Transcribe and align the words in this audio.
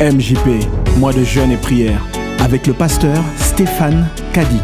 MJP, 0.00 0.64
mois 0.96 1.12
de 1.12 1.22
jeûne 1.22 1.50
et 1.50 1.58
prière, 1.58 2.02
avec 2.38 2.66
le 2.66 2.72
pasteur 2.72 3.22
Stéphane 3.36 4.08
Kadi. 4.32 4.56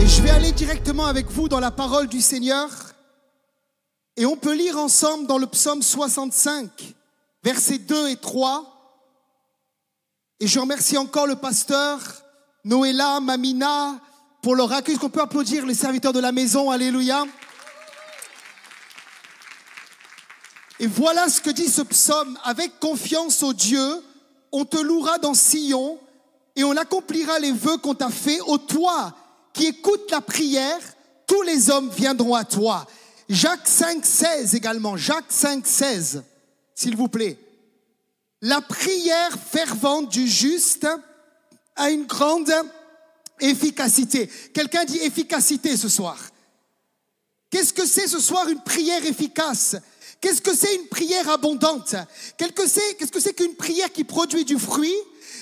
Et 0.00 0.06
je 0.06 0.22
vais 0.22 0.30
aller 0.30 0.52
directement 0.52 1.04
avec 1.04 1.30
vous 1.30 1.46
dans 1.50 1.60
la 1.60 1.70
parole 1.70 2.06
du 2.06 2.22
Seigneur. 2.22 2.70
Et 4.16 4.24
on 4.24 4.36
peut 4.36 4.54
lire 4.54 4.78
ensemble 4.78 5.26
dans 5.26 5.36
le 5.36 5.46
psaume 5.46 5.82
65, 5.82 6.70
versets 7.44 7.76
2 7.76 8.08
et 8.08 8.16
3. 8.16 8.64
Et 10.40 10.46
je 10.46 10.58
remercie 10.58 10.96
encore 10.96 11.26
le 11.26 11.36
pasteur 11.36 11.98
Noéla, 12.64 13.20
Mamina, 13.20 13.96
pour 14.40 14.56
leur 14.56 14.72
accueil. 14.72 14.94
Est-ce 14.94 15.00
qu'on 15.02 15.10
peut 15.10 15.20
applaudir 15.20 15.66
les 15.66 15.74
serviteurs 15.74 16.14
de 16.14 16.20
la 16.20 16.32
maison? 16.32 16.70
Alléluia. 16.70 17.26
Et 20.80 20.86
voilà 20.86 21.28
ce 21.28 21.40
que 21.40 21.50
dit 21.50 21.68
ce 21.68 21.82
psaume. 21.82 22.38
Avec 22.44 22.78
confiance 22.80 23.42
au 23.42 23.52
Dieu, 23.52 24.02
on 24.52 24.64
te 24.64 24.76
louera 24.76 25.18
dans 25.18 25.34
Sion 25.34 25.98
et 26.56 26.64
on 26.64 26.76
accomplira 26.76 27.38
les 27.38 27.52
vœux 27.52 27.78
qu'on 27.78 27.94
t'a 27.94 28.10
fait. 28.10 28.40
Au 28.40 28.58
toi 28.58 29.14
qui 29.52 29.66
écoute 29.66 30.10
la 30.10 30.20
prière, 30.20 30.80
tous 31.26 31.42
les 31.42 31.70
hommes 31.70 31.90
viendront 31.90 32.34
à 32.34 32.44
toi. 32.44 32.86
Jacques 33.28 33.68
5, 33.68 34.04
16 34.04 34.54
également. 34.54 34.96
Jacques 34.96 35.32
5, 35.32 35.66
16, 35.66 36.22
s'il 36.74 36.96
vous 36.96 37.08
plaît. 37.08 37.38
La 38.42 38.60
prière 38.60 39.38
fervente 39.50 40.10
du 40.10 40.26
juste 40.28 40.86
a 41.76 41.90
une 41.90 42.04
grande 42.04 42.52
efficacité. 43.40 44.30
Quelqu'un 44.52 44.84
dit 44.84 44.98
efficacité 44.98 45.76
ce 45.76 45.88
soir. 45.88 46.18
Qu'est-ce 47.50 47.72
que 47.72 47.86
c'est 47.86 48.08
ce 48.08 48.20
soir 48.20 48.48
une 48.48 48.60
prière 48.60 49.04
efficace? 49.06 49.76
Qu'est-ce 50.24 50.40
que 50.40 50.56
c'est 50.56 50.74
une 50.76 50.86
prière 50.86 51.28
abondante 51.28 51.96
Qu'est-ce 52.38 53.12
que 53.12 53.20
c'est 53.20 53.34
qu'une 53.34 53.56
prière 53.56 53.92
qui 53.92 54.04
produit 54.04 54.46
du 54.46 54.58
fruit? 54.58 54.96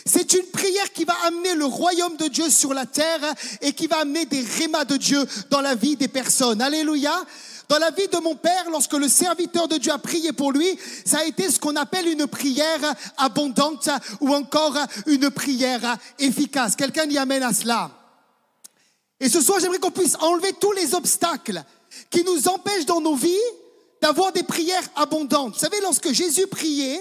C'est 0.05 0.33
une 0.33 0.47
prière 0.47 0.92
qui 0.92 1.05
va 1.05 1.14
amener 1.25 1.55
le 1.55 1.66
royaume 1.66 2.16
de 2.16 2.27
Dieu 2.27 2.50
sur 2.50 2.75
la 2.75 2.84
terre 2.84 3.20
et 3.60 3.75
qui 3.75 3.86
va 3.86 3.98
amener 3.98 4.27
des 4.27 4.41
rémas 4.41 4.84
de 4.84 4.97
Dieu 4.97 5.25
dans 5.50 5.60
la 5.60 5.77
vie 5.77 5.94
des 5.94 6.08
personnes. 6.08 6.60
Alléluia. 6.60 7.14
Dans 7.69 7.78
la 7.78 7.92
vie 7.92 8.08
de 8.08 8.19
mon 8.19 8.34
père, 8.34 8.70
lorsque 8.72 8.94
le 8.94 9.06
serviteur 9.06 9.69
de 9.69 9.77
Dieu 9.77 9.92
a 9.92 9.98
prié 9.98 10.33
pour 10.33 10.50
lui, 10.50 10.77
ça 11.05 11.20
a 11.20 11.27
été 11.27 11.48
ce 11.48 11.60
qu'on 11.60 11.77
appelle 11.77 12.08
une 12.08 12.27
prière 12.27 12.80
abondante 13.19 13.88
ou 14.20 14.34
encore 14.34 14.77
une 15.06 15.30
prière 15.30 15.97
efficace. 16.19 16.75
Quelqu'un 16.75 17.05
y 17.05 17.19
amène 17.19 17.44
à 17.44 17.53
cela. 17.53 17.88
Et 19.20 19.28
ce 19.28 19.41
soir, 19.41 19.60
j'aimerais 19.60 19.78
qu'on 19.78 19.92
puisse 19.92 20.16
enlever 20.20 20.53
tous 20.60 20.72
les 20.72 20.92
obstacles 20.97 21.62
qui 22.10 22.25
nous 22.25 22.48
empêchent 22.48 22.86
dans 22.86 23.00
nos 23.00 23.14
vies 23.14 23.38
d'avoir 24.03 24.33
des 24.33 24.42
prières 24.42 24.83
abondantes. 24.97 25.55
Vous 25.55 25.61
savez, 25.61 25.81
lorsque 25.81 26.12
Jésus 26.12 26.48
priait, 26.48 27.00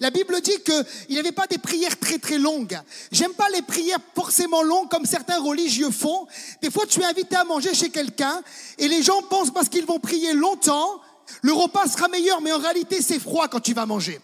la 0.00 0.10
Bible 0.10 0.40
dit 0.40 0.58
qu'il 0.64 0.86
n'y 1.10 1.18
avait 1.18 1.30
pas 1.30 1.46
des 1.46 1.58
prières 1.58 1.98
très 1.98 2.18
très 2.18 2.38
longues. 2.38 2.80
J'aime 3.12 3.34
pas 3.34 3.50
les 3.50 3.60
prières 3.60 3.98
forcément 4.14 4.62
longues 4.62 4.88
comme 4.88 5.04
certains 5.04 5.40
religieux 5.40 5.90
font. 5.90 6.26
Des 6.62 6.70
fois, 6.70 6.86
tu 6.86 7.00
es 7.00 7.04
invité 7.04 7.36
à 7.36 7.44
manger 7.44 7.74
chez 7.74 7.90
quelqu'un 7.90 8.42
et 8.78 8.88
les 8.88 9.02
gens 9.02 9.20
pensent 9.22 9.52
parce 9.52 9.68
qu'ils 9.68 9.84
vont 9.84 10.00
prier 10.00 10.32
longtemps, 10.32 11.00
le 11.42 11.52
repas 11.52 11.86
sera 11.86 12.08
meilleur, 12.08 12.40
mais 12.40 12.52
en 12.52 12.58
réalité, 12.58 13.02
c'est 13.02 13.18
froid 13.18 13.48
quand 13.48 13.60
tu 13.60 13.74
vas 13.74 13.84
manger. 13.84 14.18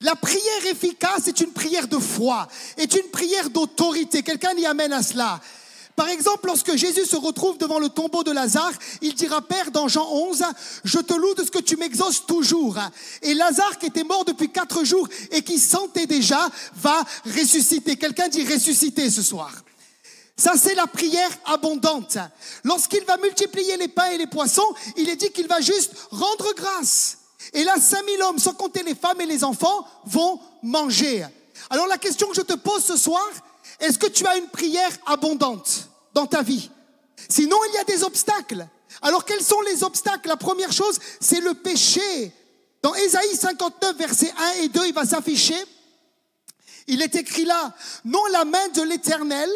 La 0.00 0.16
prière 0.16 0.66
efficace 0.70 1.28
est 1.28 1.40
une 1.40 1.52
prière 1.52 1.86
de 1.86 1.98
foi, 1.98 2.48
est 2.78 2.94
une 2.94 3.10
prière 3.10 3.50
d'autorité. 3.50 4.22
Quelqu'un 4.22 4.54
y 4.54 4.64
amène 4.64 4.92
à 4.92 5.02
cela. 5.02 5.40
Par 5.94 6.08
exemple, 6.08 6.46
lorsque 6.46 6.74
Jésus 6.74 7.04
se 7.04 7.16
retrouve 7.16 7.58
devant 7.58 7.78
le 7.78 7.88
tombeau 7.88 8.22
de 8.24 8.30
Lazare, 8.30 8.72
il 9.02 9.14
dira, 9.14 9.42
Père, 9.42 9.70
dans 9.70 9.88
Jean 9.88 10.08
11, 10.10 10.42
je 10.84 10.98
te 10.98 11.12
loue 11.12 11.34
de 11.34 11.44
ce 11.44 11.50
que 11.50 11.58
tu 11.58 11.76
m'exauces 11.76 12.24
toujours. 12.26 12.78
Et 13.20 13.34
Lazare, 13.34 13.78
qui 13.78 13.86
était 13.86 14.04
mort 14.04 14.24
depuis 14.24 14.50
quatre 14.50 14.84
jours 14.84 15.06
et 15.30 15.42
qui 15.42 15.58
sentait 15.58 16.06
déjà, 16.06 16.48
va 16.76 17.04
ressusciter. 17.26 17.96
Quelqu'un 17.96 18.28
dit 18.28 18.44
ressusciter 18.44 19.10
ce 19.10 19.22
soir. 19.22 19.52
Ça, 20.36 20.54
c'est 20.56 20.74
la 20.74 20.86
prière 20.86 21.30
abondante. 21.44 22.16
Lorsqu'il 22.64 23.04
va 23.04 23.18
multiplier 23.18 23.76
les 23.76 23.88
pains 23.88 24.10
et 24.12 24.18
les 24.18 24.26
poissons, 24.26 24.74
il 24.96 25.08
est 25.08 25.16
dit 25.16 25.30
qu'il 25.30 25.46
va 25.46 25.60
juste 25.60 25.92
rendre 26.10 26.54
grâce. 26.54 27.18
Et 27.52 27.64
là, 27.64 27.74
5000 27.78 28.22
hommes, 28.22 28.38
sans 28.38 28.54
compter 28.54 28.82
les 28.82 28.94
femmes 28.94 29.20
et 29.20 29.26
les 29.26 29.44
enfants, 29.44 29.86
vont 30.06 30.40
manger. 30.62 31.26
Alors 31.68 31.86
la 31.86 31.98
question 31.98 32.28
que 32.28 32.34
je 32.34 32.40
te 32.40 32.54
pose 32.54 32.82
ce 32.82 32.96
soir, 32.96 33.28
est-ce 33.82 33.98
que 33.98 34.06
tu 34.06 34.26
as 34.26 34.36
une 34.38 34.48
prière 34.48 34.90
abondante 35.06 35.88
dans 36.14 36.26
ta 36.26 36.42
vie? 36.42 36.70
Sinon, 37.28 37.58
il 37.68 37.74
y 37.74 37.78
a 37.78 37.84
des 37.84 38.04
obstacles. 38.04 38.66
Alors, 39.02 39.24
quels 39.24 39.42
sont 39.42 39.60
les 39.62 39.82
obstacles? 39.82 40.28
La 40.28 40.36
première 40.36 40.72
chose, 40.72 40.98
c'est 41.20 41.40
le 41.40 41.54
péché. 41.54 42.32
Dans 42.82 42.94
Ésaïe 42.94 43.36
59, 43.36 43.96
versets 43.96 44.32
1 44.58 44.62
et 44.62 44.68
2, 44.68 44.86
il 44.86 44.94
va 44.94 45.04
s'afficher. 45.04 45.56
Il 46.86 47.02
est 47.02 47.14
écrit 47.14 47.44
là, 47.44 47.72
non 48.04 48.24
la 48.32 48.44
main 48.44 48.68
de 48.74 48.82
l'Éternel 48.82 49.48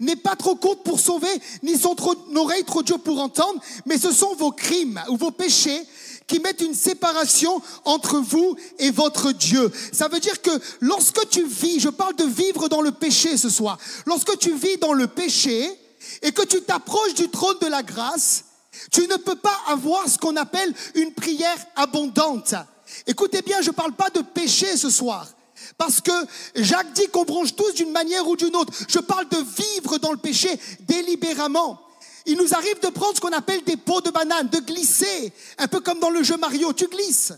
n'est 0.00 0.16
pas 0.16 0.34
trop 0.34 0.56
courte 0.56 0.82
pour 0.82 0.98
sauver, 0.98 1.32
ni 1.62 1.78
son 1.78 1.96
oreille 2.34 2.64
trop 2.64 2.82
dure 2.82 3.00
pour 3.00 3.20
entendre, 3.20 3.60
mais 3.86 3.98
ce 3.98 4.12
sont 4.12 4.34
vos 4.34 4.50
crimes 4.50 5.00
ou 5.08 5.16
vos 5.16 5.30
péchés 5.30 5.86
qui 6.26 6.40
mettent 6.40 6.60
une 6.60 6.74
séparation 6.74 7.60
entre 7.84 8.18
vous 8.18 8.56
et 8.78 8.90
votre 8.90 9.32
Dieu. 9.32 9.70
Ça 9.92 10.08
veut 10.08 10.20
dire 10.20 10.40
que 10.42 10.50
lorsque 10.80 11.28
tu 11.28 11.44
vis, 11.44 11.80
je 11.80 11.88
parle 11.88 12.16
de 12.16 12.24
vivre 12.24 12.68
dans 12.68 12.80
le 12.80 12.92
péché 12.92 13.36
ce 13.36 13.50
soir, 13.50 13.78
lorsque 14.06 14.38
tu 14.38 14.52
vis 14.54 14.76
dans 14.78 14.92
le 14.92 15.06
péché 15.06 15.70
et 16.22 16.32
que 16.32 16.42
tu 16.42 16.62
t'approches 16.62 17.14
du 17.14 17.28
trône 17.28 17.58
de 17.60 17.66
la 17.66 17.82
grâce, 17.82 18.44
tu 18.90 19.06
ne 19.06 19.16
peux 19.16 19.36
pas 19.36 19.56
avoir 19.68 20.08
ce 20.08 20.18
qu'on 20.18 20.36
appelle 20.36 20.72
une 20.94 21.12
prière 21.12 21.66
abondante. 21.76 22.54
Écoutez 23.06 23.42
bien, 23.42 23.60
je 23.60 23.68
ne 23.68 23.74
parle 23.74 23.92
pas 23.92 24.10
de 24.10 24.20
péché 24.20 24.76
ce 24.76 24.90
soir. 24.90 25.26
Parce 25.78 26.00
que 26.00 26.12
Jacques 26.56 26.92
dit 26.92 27.08
qu'on 27.08 27.24
bronche 27.24 27.54
tous 27.54 27.72
d'une 27.74 27.92
manière 27.92 28.26
ou 28.26 28.36
d'une 28.36 28.54
autre. 28.56 28.72
Je 28.88 28.98
parle 28.98 29.28
de 29.28 29.36
vivre 29.36 29.98
dans 29.98 30.12
le 30.12 30.18
péché 30.18 30.48
délibérément. 30.80 31.80
Il 32.26 32.36
nous 32.36 32.54
arrive 32.54 32.80
de 32.80 32.88
prendre 32.88 33.16
ce 33.16 33.20
qu'on 33.20 33.32
appelle 33.32 33.62
des 33.64 33.76
pots 33.76 34.00
de 34.00 34.10
banane, 34.10 34.48
de 34.48 34.58
glisser, 34.60 35.32
un 35.58 35.68
peu 35.68 35.80
comme 35.80 35.98
dans 35.98 36.10
le 36.10 36.22
jeu 36.22 36.36
Mario, 36.36 36.72
tu 36.72 36.86
glisses. 36.86 37.32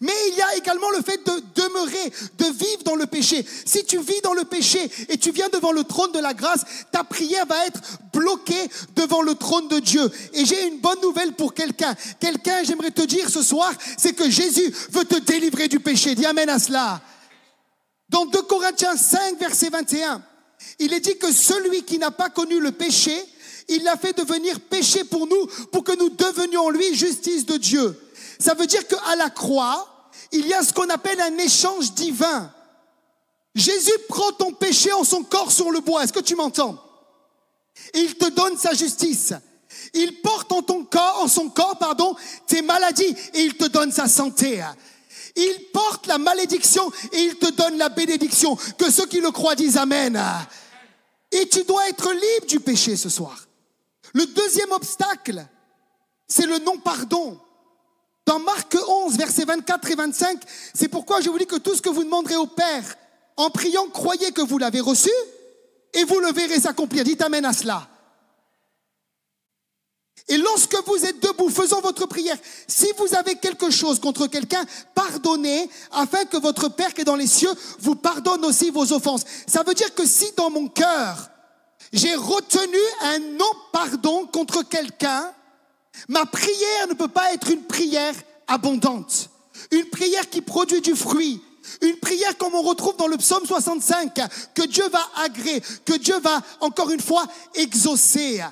Mais 0.00 0.12
il 0.28 0.36
y 0.36 0.42
a 0.42 0.56
également 0.56 0.90
le 0.90 1.00
fait 1.00 1.24
de 1.24 1.42
demeurer, 1.54 2.12
de 2.38 2.44
vivre 2.46 2.82
dans 2.84 2.96
le 2.96 3.06
péché. 3.06 3.46
Si 3.64 3.84
tu 3.84 3.98
vis 3.98 4.20
dans 4.22 4.34
le 4.34 4.44
péché 4.44 4.90
et 5.08 5.16
tu 5.16 5.30
viens 5.30 5.48
devant 5.48 5.70
le 5.70 5.84
trône 5.84 6.10
de 6.12 6.18
la 6.18 6.34
grâce, 6.34 6.64
ta 6.90 7.04
prière 7.04 7.46
va 7.46 7.66
être 7.66 7.80
bloquée 8.12 8.68
devant 8.96 9.22
le 9.22 9.34
trône 9.36 9.68
de 9.68 9.78
Dieu. 9.78 10.10
Et 10.34 10.44
j'ai 10.44 10.66
une 10.66 10.80
bonne 10.80 11.00
nouvelle 11.02 11.34
pour 11.34 11.54
quelqu'un. 11.54 11.94
Quelqu'un, 12.18 12.64
j'aimerais 12.64 12.90
te 12.90 13.02
dire 13.02 13.30
ce 13.30 13.42
soir, 13.42 13.72
c'est 13.96 14.12
que 14.12 14.28
Jésus 14.28 14.74
veut 14.90 15.04
te 15.04 15.18
délivrer 15.20 15.68
du 15.68 15.78
péché. 15.78 16.14
Dis 16.14 16.26
Amen 16.26 16.48
à 16.48 16.58
cela. 16.58 17.00
Dans 18.08 18.26
2 18.26 18.42
Corinthiens 18.42 18.96
5, 18.96 19.38
verset 19.38 19.70
21, 19.70 20.22
il 20.80 20.92
est 20.92 21.00
dit 21.00 21.16
que 21.16 21.32
celui 21.32 21.84
qui 21.84 21.98
n'a 21.98 22.10
pas 22.10 22.28
connu 22.28 22.60
le 22.60 22.72
péché, 22.72 23.12
il 23.68 23.82
l'a 23.82 23.96
fait 23.96 24.16
devenir 24.16 24.60
péché 24.60 25.04
pour 25.04 25.26
nous, 25.26 25.46
pour 25.72 25.84
que 25.84 25.96
nous 25.96 26.10
devenions 26.10 26.70
lui 26.70 26.94
justice 26.94 27.46
de 27.46 27.56
Dieu. 27.56 28.00
Ça 28.38 28.54
veut 28.54 28.66
dire 28.66 28.86
qu'à 28.86 29.16
la 29.16 29.30
croix, 29.30 30.10
il 30.32 30.46
y 30.46 30.54
a 30.54 30.62
ce 30.62 30.72
qu'on 30.72 30.88
appelle 30.88 31.20
un 31.20 31.38
échange 31.38 31.92
divin. 31.92 32.52
Jésus 33.54 33.98
prend 34.08 34.32
ton 34.32 34.52
péché 34.52 34.92
en 34.92 35.04
son 35.04 35.22
corps 35.22 35.50
sur 35.50 35.70
le 35.70 35.80
bois. 35.80 36.04
Est-ce 36.04 36.12
que 36.12 36.20
tu 36.20 36.34
m'entends? 36.34 36.78
Il 37.94 38.14
te 38.16 38.28
donne 38.28 38.56
sa 38.56 38.74
justice. 38.74 39.32
Il 39.94 40.20
porte 40.20 40.52
en 40.52 40.62
ton 40.62 40.84
corps, 40.84 41.20
en 41.22 41.28
son 41.28 41.48
corps, 41.48 41.78
pardon, 41.78 42.14
tes 42.46 42.62
maladies 42.62 43.14
et 43.34 43.40
il 43.40 43.56
te 43.56 43.66
donne 43.66 43.92
sa 43.92 44.08
santé. 44.08 44.62
Il 45.36 45.70
porte 45.72 46.06
la 46.06 46.18
malédiction 46.18 46.90
et 47.12 47.18
il 47.18 47.36
te 47.36 47.50
donne 47.50 47.78
la 47.78 47.88
bénédiction. 47.88 48.56
Que 48.78 48.90
ceux 48.90 49.06
qui 49.06 49.20
le 49.20 49.30
croient 49.30 49.54
disent 49.54 49.76
Amen. 49.76 50.22
Et 51.32 51.48
tu 51.48 51.64
dois 51.64 51.88
être 51.88 52.12
libre 52.12 52.46
du 52.46 52.60
péché 52.60 52.96
ce 52.96 53.08
soir. 53.08 53.45
Le 54.14 54.26
deuxième 54.26 54.72
obstacle, 54.72 55.46
c'est 56.28 56.46
le 56.46 56.58
non-pardon. 56.58 57.40
Dans 58.26 58.40
Marc 58.40 58.76
11, 58.88 59.16
versets 59.16 59.44
24 59.44 59.90
et 59.90 59.94
25, 59.94 60.40
c'est 60.74 60.88
pourquoi 60.88 61.20
je 61.20 61.30
vous 61.30 61.38
dis 61.38 61.46
que 61.46 61.56
tout 61.56 61.74
ce 61.74 61.82
que 61.82 61.88
vous 61.88 62.02
demanderez 62.02 62.36
au 62.36 62.46
Père 62.46 62.96
en 63.36 63.50
priant, 63.50 63.88
croyez 63.88 64.32
que 64.32 64.40
vous 64.40 64.58
l'avez 64.58 64.80
reçu 64.80 65.10
et 65.92 66.04
vous 66.04 66.18
le 66.20 66.32
verrez 66.32 66.60
s'accomplir. 66.60 67.04
Dites 67.04 67.22
Amen 67.22 67.44
à 67.44 67.52
cela. 67.52 67.88
Et 70.28 70.38
lorsque 70.38 70.76
vous 70.86 71.04
êtes 71.04 71.22
debout, 71.22 71.50
faisant 71.50 71.80
votre 71.80 72.06
prière, 72.06 72.36
si 72.66 72.88
vous 72.98 73.14
avez 73.14 73.36
quelque 73.36 73.70
chose 73.70 74.00
contre 74.00 74.26
quelqu'un, 74.26 74.64
pardonnez 74.94 75.70
afin 75.92 76.24
que 76.24 76.36
votre 76.36 76.68
Père 76.68 76.94
qui 76.94 77.02
est 77.02 77.04
dans 77.04 77.14
les 77.14 77.28
cieux 77.28 77.52
vous 77.78 77.94
pardonne 77.94 78.44
aussi 78.44 78.70
vos 78.70 78.92
offenses. 78.92 79.24
Ça 79.46 79.62
veut 79.62 79.74
dire 79.74 79.94
que 79.94 80.04
si 80.04 80.32
dans 80.36 80.50
mon 80.50 80.66
cœur, 80.66 81.30
j'ai 81.92 82.14
retenu 82.14 82.78
un 83.02 83.18
non-pardon 83.18 84.26
contre 84.26 84.62
quelqu'un, 84.62 85.32
ma 86.08 86.26
prière 86.26 86.88
ne 86.88 86.94
peut 86.94 87.08
pas 87.08 87.32
être 87.32 87.50
une 87.50 87.62
prière 87.62 88.14
abondante, 88.46 89.30
une 89.70 89.86
prière 89.86 90.28
qui 90.28 90.40
produit 90.40 90.80
du 90.80 90.94
fruit, 90.94 91.42
une 91.82 91.96
prière 91.96 92.36
comme 92.38 92.54
on 92.54 92.62
retrouve 92.62 92.96
dans 92.96 93.08
le 93.08 93.16
psaume 93.16 93.46
65, 93.46 94.20
que 94.54 94.62
Dieu 94.62 94.88
va 94.88 95.06
agréer, 95.16 95.62
que 95.84 95.94
Dieu 95.94 96.18
va 96.20 96.40
encore 96.60 96.90
une 96.90 97.00
fois 97.00 97.26
exaucer. 97.54 98.42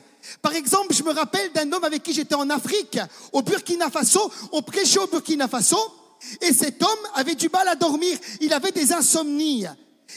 Par 0.42 0.54
exemple, 0.54 0.94
je 0.94 1.02
me 1.02 1.12
rappelle 1.12 1.52
d'un 1.52 1.70
homme 1.72 1.84
avec 1.84 2.02
qui 2.02 2.12
j'étais 2.12 2.34
en 2.34 2.48
Afrique, 2.50 2.98
au 3.32 3.42
Burkina 3.42 3.90
Faso. 3.90 4.30
On 4.52 4.62
prêchait 4.62 4.98
au 4.98 5.06
Burkina 5.06 5.48
Faso. 5.48 5.78
Et 6.40 6.52
cet 6.54 6.82
homme 6.82 6.98
avait 7.14 7.34
du 7.34 7.48
mal 7.50 7.68
à 7.68 7.74
dormir. 7.74 8.16
Il 8.40 8.52
avait 8.52 8.72
des 8.72 8.92
insomnies. 8.92 9.66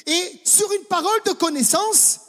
Et 0.06 0.42
sur 0.46 0.72
une 0.72 0.86
parole 0.86 1.22
de 1.26 1.32
connaissance, 1.32 2.20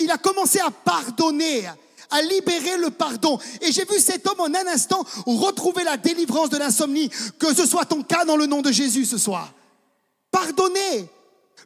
il 0.00 0.10
a 0.10 0.18
commencé 0.18 0.58
à 0.60 0.70
pardonner, 0.70 1.68
à 2.10 2.22
libérer 2.22 2.78
le 2.78 2.90
pardon. 2.90 3.38
Et 3.60 3.72
j'ai 3.72 3.84
vu 3.84 3.98
cet 3.98 4.26
homme 4.26 4.40
en 4.40 4.54
un 4.54 4.66
instant 4.66 5.04
retrouver 5.26 5.84
la 5.84 5.96
délivrance 5.96 6.50
de 6.50 6.56
l'insomnie. 6.58 7.10
Que 7.38 7.54
ce 7.54 7.66
soit 7.66 7.84
ton 7.84 8.02
cas 8.02 8.24
dans 8.24 8.36
le 8.36 8.46
nom 8.46 8.62
de 8.62 8.72
Jésus 8.72 9.04
ce 9.04 9.18
soir. 9.18 9.52
Pardonner. 10.30 11.08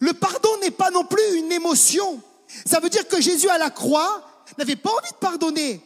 Le 0.01 0.13
pardon 0.13 0.51
n'est 0.61 0.71
pas 0.71 0.91
non 0.91 1.05
plus 1.05 1.37
une 1.37 1.53
émotion. 1.53 2.21
Ça 2.67 2.81
veut 2.81 2.91
dire 2.91 3.07
que 3.09 3.21
Jésus 3.21 3.49
à 3.49 3.59
la 3.59 3.71
croix 3.71 4.29
n'avait 4.59 4.77
pas 4.77 4.91
envie 4.91 5.13
de 5.13 5.17
pardonner. 5.17 5.81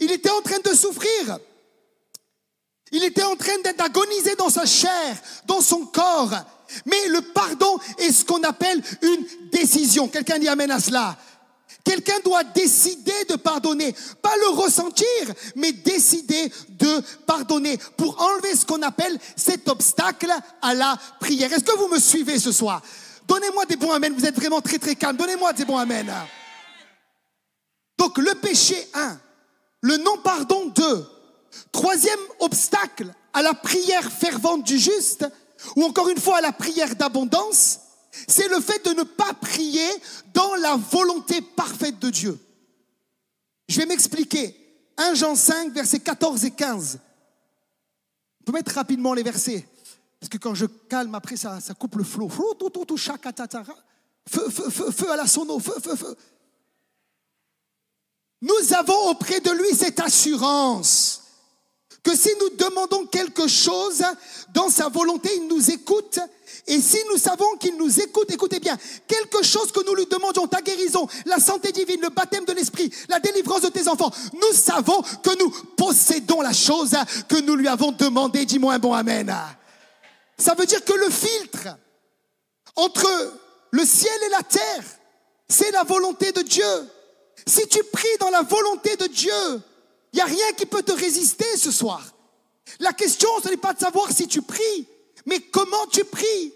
Il 0.00 0.10
était 0.10 0.30
en 0.30 0.40
train 0.40 0.58
de 0.58 0.74
souffrir. 0.74 1.38
Il 2.92 3.04
était 3.04 3.22
en 3.22 3.36
train 3.36 3.58
d'agoniser 3.76 4.34
dans 4.34 4.50
sa 4.50 4.66
chair, 4.66 5.16
dans 5.46 5.60
son 5.60 5.86
corps. 5.86 6.34
Mais 6.86 7.08
le 7.08 7.20
pardon 7.20 7.78
est 7.98 8.12
ce 8.12 8.24
qu'on 8.24 8.42
appelle 8.42 8.82
une 9.02 9.26
décision. 9.50 10.08
Quelqu'un 10.08 10.38
dit 10.38 10.48
Amen 10.48 10.70
à 10.70 10.80
cela. 10.80 11.16
Quelqu'un 11.90 12.20
doit 12.22 12.44
décider 12.44 13.24
de 13.28 13.34
pardonner, 13.34 13.92
pas 14.22 14.36
le 14.36 14.50
ressentir, 14.50 15.06
mais 15.56 15.72
décider 15.72 16.52
de 16.68 17.02
pardonner 17.26 17.76
pour 17.96 18.22
enlever 18.22 18.54
ce 18.54 18.64
qu'on 18.64 18.80
appelle 18.82 19.18
cet 19.34 19.68
obstacle 19.68 20.32
à 20.62 20.72
la 20.72 20.96
prière. 21.18 21.52
Est-ce 21.52 21.64
que 21.64 21.76
vous 21.76 21.88
me 21.88 21.98
suivez 21.98 22.38
ce 22.38 22.52
soir? 22.52 22.80
Donnez-moi 23.26 23.66
des 23.66 23.74
bons 23.74 23.90
Amen. 23.90 24.14
Vous 24.16 24.24
êtes 24.24 24.36
vraiment 24.36 24.60
très 24.60 24.78
très 24.78 24.94
calme. 24.94 25.16
Donnez-moi 25.16 25.52
des 25.52 25.64
bons 25.64 25.78
Amen. 25.78 26.14
Donc 27.98 28.18
le 28.18 28.36
péché 28.36 28.76
1, 28.94 29.18
le 29.80 29.96
non-pardon 29.96 30.66
2, 30.66 31.06
troisième 31.72 32.20
obstacle 32.38 33.12
à 33.32 33.42
la 33.42 33.52
prière 33.52 34.12
fervente 34.12 34.62
du 34.62 34.78
juste, 34.78 35.26
ou 35.74 35.82
encore 35.82 36.08
une 36.08 36.20
fois 36.20 36.36
à 36.36 36.40
la 36.40 36.52
prière 36.52 36.94
d'abondance, 36.94 37.80
c'est 38.26 38.48
le 38.48 38.60
fait 38.60 38.84
de 38.84 38.90
ne 38.90 39.02
pas 39.02 39.32
prier 39.34 39.88
dans 40.34 40.54
la 40.56 40.76
volonté 40.76 41.40
parfaite 41.40 41.98
de 41.98 42.10
Dieu. 42.10 42.38
Je 43.68 43.78
vais 43.78 43.86
m'expliquer. 43.86 44.56
1 44.96 45.14
Jean 45.14 45.34
5, 45.34 45.72
versets 45.72 46.00
14 46.00 46.44
et 46.44 46.50
15. 46.50 46.98
On 48.40 48.44
peut 48.44 48.52
mettre 48.52 48.74
rapidement 48.74 49.14
les 49.14 49.22
versets. 49.22 49.66
Parce 50.18 50.28
que 50.28 50.38
quand 50.38 50.54
je 50.54 50.66
calme, 50.66 51.14
après, 51.14 51.36
ça, 51.36 51.58
coupe 51.78 51.96
le 51.96 52.04
flot. 52.04 52.28
Feu, 52.28 52.44
feu, 54.50 54.70
feu, 54.70 54.90
feu 54.90 55.10
à 55.10 55.16
la 55.16 55.26
sono, 55.26 55.58
feu, 55.58 55.74
feu, 55.82 55.96
feu. 55.96 56.16
Nous 58.42 58.74
avons 58.74 59.10
auprès 59.10 59.40
de 59.40 59.50
lui 59.50 59.74
cette 59.74 60.00
assurance 60.00 61.19
que 62.02 62.16
si 62.16 62.30
nous 62.40 62.50
demandons 62.56 63.06
quelque 63.06 63.46
chose 63.46 64.02
dans 64.54 64.70
sa 64.70 64.88
volonté, 64.88 65.30
il 65.36 65.48
nous 65.48 65.70
écoute. 65.70 66.18
Et 66.66 66.80
si 66.80 66.98
nous 67.10 67.18
savons 67.18 67.56
qu'il 67.58 67.76
nous 67.76 68.00
écoute, 68.00 68.30
écoutez 68.30 68.60
bien, 68.60 68.78
quelque 69.06 69.42
chose 69.42 69.72
que 69.72 69.84
nous 69.84 69.94
lui 69.94 70.06
demandions, 70.06 70.46
ta 70.46 70.62
guérison, 70.62 71.06
la 71.26 71.38
santé 71.38 71.72
divine, 71.72 72.00
le 72.00 72.10
baptême 72.10 72.44
de 72.44 72.52
l'esprit, 72.52 72.90
la 73.08 73.20
délivrance 73.20 73.62
de 73.62 73.68
tes 73.68 73.88
enfants, 73.88 74.10
nous 74.34 74.52
savons 74.52 75.02
que 75.22 75.38
nous 75.38 75.50
possédons 75.76 76.40
la 76.40 76.52
chose 76.52 76.94
que 77.28 77.40
nous 77.40 77.54
lui 77.54 77.68
avons 77.68 77.92
demandé. 77.92 78.46
Dis-moi 78.46 78.74
un 78.74 78.78
bon 78.78 78.94
Amen. 78.94 79.34
Ça 80.38 80.54
veut 80.54 80.66
dire 80.66 80.84
que 80.84 80.92
le 80.92 81.10
filtre 81.10 81.68
entre 82.76 83.06
le 83.72 83.84
ciel 83.84 84.18
et 84.26 84.30
la 84.30 84.42
terre, 84.42 84.84
c'est 85.48 85.70
la 85.72 85.84
volonté 85.84 86.32
de 86.32 86.42
Dieu. 86.42 86.64
Si 87.46 87.66
tu 87.68 87.82
pries 87.84 88.18
dans 88.20 88.30
la 88.30 88.42
volonté 88.42 88.96
de 88.96 89.06
Dieu, 89.06 89.62
il 90.12 90.16
n'y 90.16 90.22
a 90.22 90.26
rien 90.26 90.52
qui 90.56 90.66
peut 90.66 90.82
te 90.82 90.92
résister 90.92 91.56
ce 91.56 91.70
soir. 91.70 92.04
La 92.78 92.92
question, 92.92 93.28
ce 93.42 93.48
n'est 93.48 93.56
pas 93.56 93.72
de 93.72 93.80
savoir 93.80 94.10
si 94.10 94.26
tu 94.26 94.42
pries, 94.42 94.86
mais 95.26 95.40
comment 95.40 95.86
tu 95.90 96.04
pries. 96.04 96.52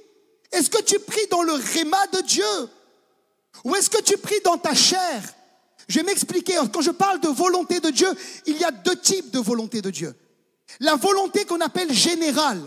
Est-ce 0.53 0.71
que 0.71 0.83
tu 0.83 0.99
pries 0.99 1.27
dans 1.31 1.43
le 1.43 1.55
réma 1.55 2.07
de 2.13 2.21
Dieu 2.23 2.69
Ou 3.65 3.75
est-ce 3.75 3.91
que 3.91 4.03
tu 4.03 4.17
pries 4.17 4.41
dans 4.45 4.57
ta 4.57 4.75
chair? 4.75 5.23
Je 5.89 5.99
vais 5.99 6.05
m'expliquer. 6.05 6.59
Quand 6.73 6.81
je 6.81 6.93
parle 6.93 7.21
de 7.21 7.29
volonté 7.29 7.81
de 7.81 7.91
Dieu, 7.91 8.09
il 8.47 8.57
y 8.57 8.65
a 8.65 8.71
deux 8.71 8.97
types 8.97 9.31
de 9.31 9.39
volonté 9.39 9.83
de 9.83 9.91
Dieu. 9.91 10.15
La 10.81 10.95
volonté 10.95 11.45
qu'on 11.45 11.61
appelle 11.61 11.93
générale, 11.93 12.61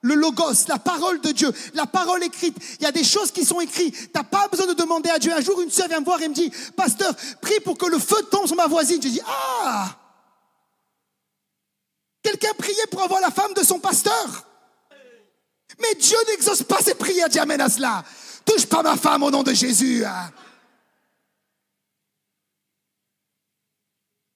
le 0.00 0.14
logos, 0.14 0.66
la 0.68 0.78
parole 0.78 1.20
de 1.20 1.32
Dieu, 1.32 1.52
la 1.74 1.86
parole 1.86 2.22
écrite. 2.24 2.56
Il 2.80 2.84
y 2.84 2.86
a 2.86 2.92
des 2.92 3.04
choses 3.04 3.30
qui 3.30 3.44
sont 3.44 3.60
écrites. 3.60 3.94
Tu 3.94 4.10
n'as 4.14 4.24
pas 4.24 4.48
besoin 4.48 4.66
de 4.66 4.74
demander 4.74 5.10
à 5.10 5.18
Dieu. 5.18 5.32
Un 5.32 5.40
jour, 5.40 5.60
une 5.60 5.70
sœur 5.70 5.88
vient 5.88 6.00
me 6.00 6.04
voir 6.04 6.20
et 6.22 6.28
me 6.28 6.34
dit, 6.34 6.50
pasteur, 6.74 7.14
prie 7.40 7.60
pour 7.60 7.78
que 7.78 7.86
le 7.86 7.98
feu 7.98 8.16
tombe 8.30 8.46
sur 8.46 8.56
ma 8.56 8.66
voisine. 8.66 9.00
Je 9.02 9.08
dis, 9.08 9.20
ah 9.26 9.96
Quelqu'un 12.26 12.54
priait 12.58 12.86
pour 12.90 13.02
avoir 13.02 13.20
la 13.20 13.30
femme 13.30 13.54
de 13.54 13.62
son 13.62 13.78
pasteur. 13.78 14.48
Mais 15.78 15.94
Dieu 15.94 16.16
n'exauce 16.26 16.64
pas 16.64 16.80
ses 16.82 16.96
prières. 16.96 17.28
Dis 17.28 17.38
Amen 17.38 17.60
à 17.60 17.68
cela. 17.68 18.02
Touche 18.44 18.66
pas 18.66 18.82
ma 18.82 18.96
femme 18.96 19.22
au 19.22 19.30
nom 19.30 19.44
de 19.44 19.54
Jésus. 19.54 20.04